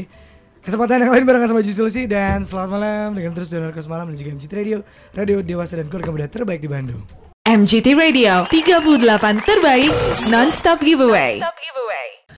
kesempatan 0.63 1.03
yang 1.03 1.13
lain 1.13 1.25
barengan 1.27 1.51
sama 1.51 1.61
Juicy 1.67 1.83
Lucy 1.83 2.03
dan 2.07 2.47
selamat 2.47 2.71
malam 2.71 3.09
dengan 3.13 3.35
terus 3.35 3.51
donor 3.51 3.75
ke 3.75 3.83
semalam 3.83 4.07
dan 4.07 4.17
juga 4.17 4.31
MCT 4.39 4.53
Radio, 4.55 4.79
radio 5.13 5.37
dewasa 5.43 5.75
dan 5.77 5.91
keluarga 5.91 6.11
muda 6.15 6.27
terbaik 6.31 6.63
di 6.63 6.71
Bandung. 6.71 7.03
MGT 7.43 7.95
Radio 7.95 8.47
38 8.49 9.43
terbaik 9.43 9.91
non-stop 10.31 10.79
giveaway. 10.79 11.43